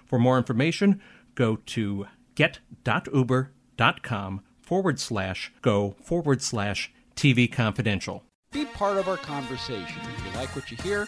For 0.06 0.20
more 0.20 0.38
information, 0.38 1.02
go 1.34 1.56
to 1.66 2.06
get.uber.com 2.36 4.42
forward 4.62 5.00
slash 5.00 5.52
go 5.64 5.96
forward 6.04 6.44
slash 6.44 6.94
TV 7.16 7.52
Confidential. 7.52 8.24
Be 8.52 8.66
part 8.66 8.98
of 8.98 9.08
our 9.08 9.18
conversation. 9.18 10.02
If 10.04 10.24
you 10.24 10.40
like 10.40 10.56
what 10.56 10.70
you 10.70 10.78
hear, 10.84 11.08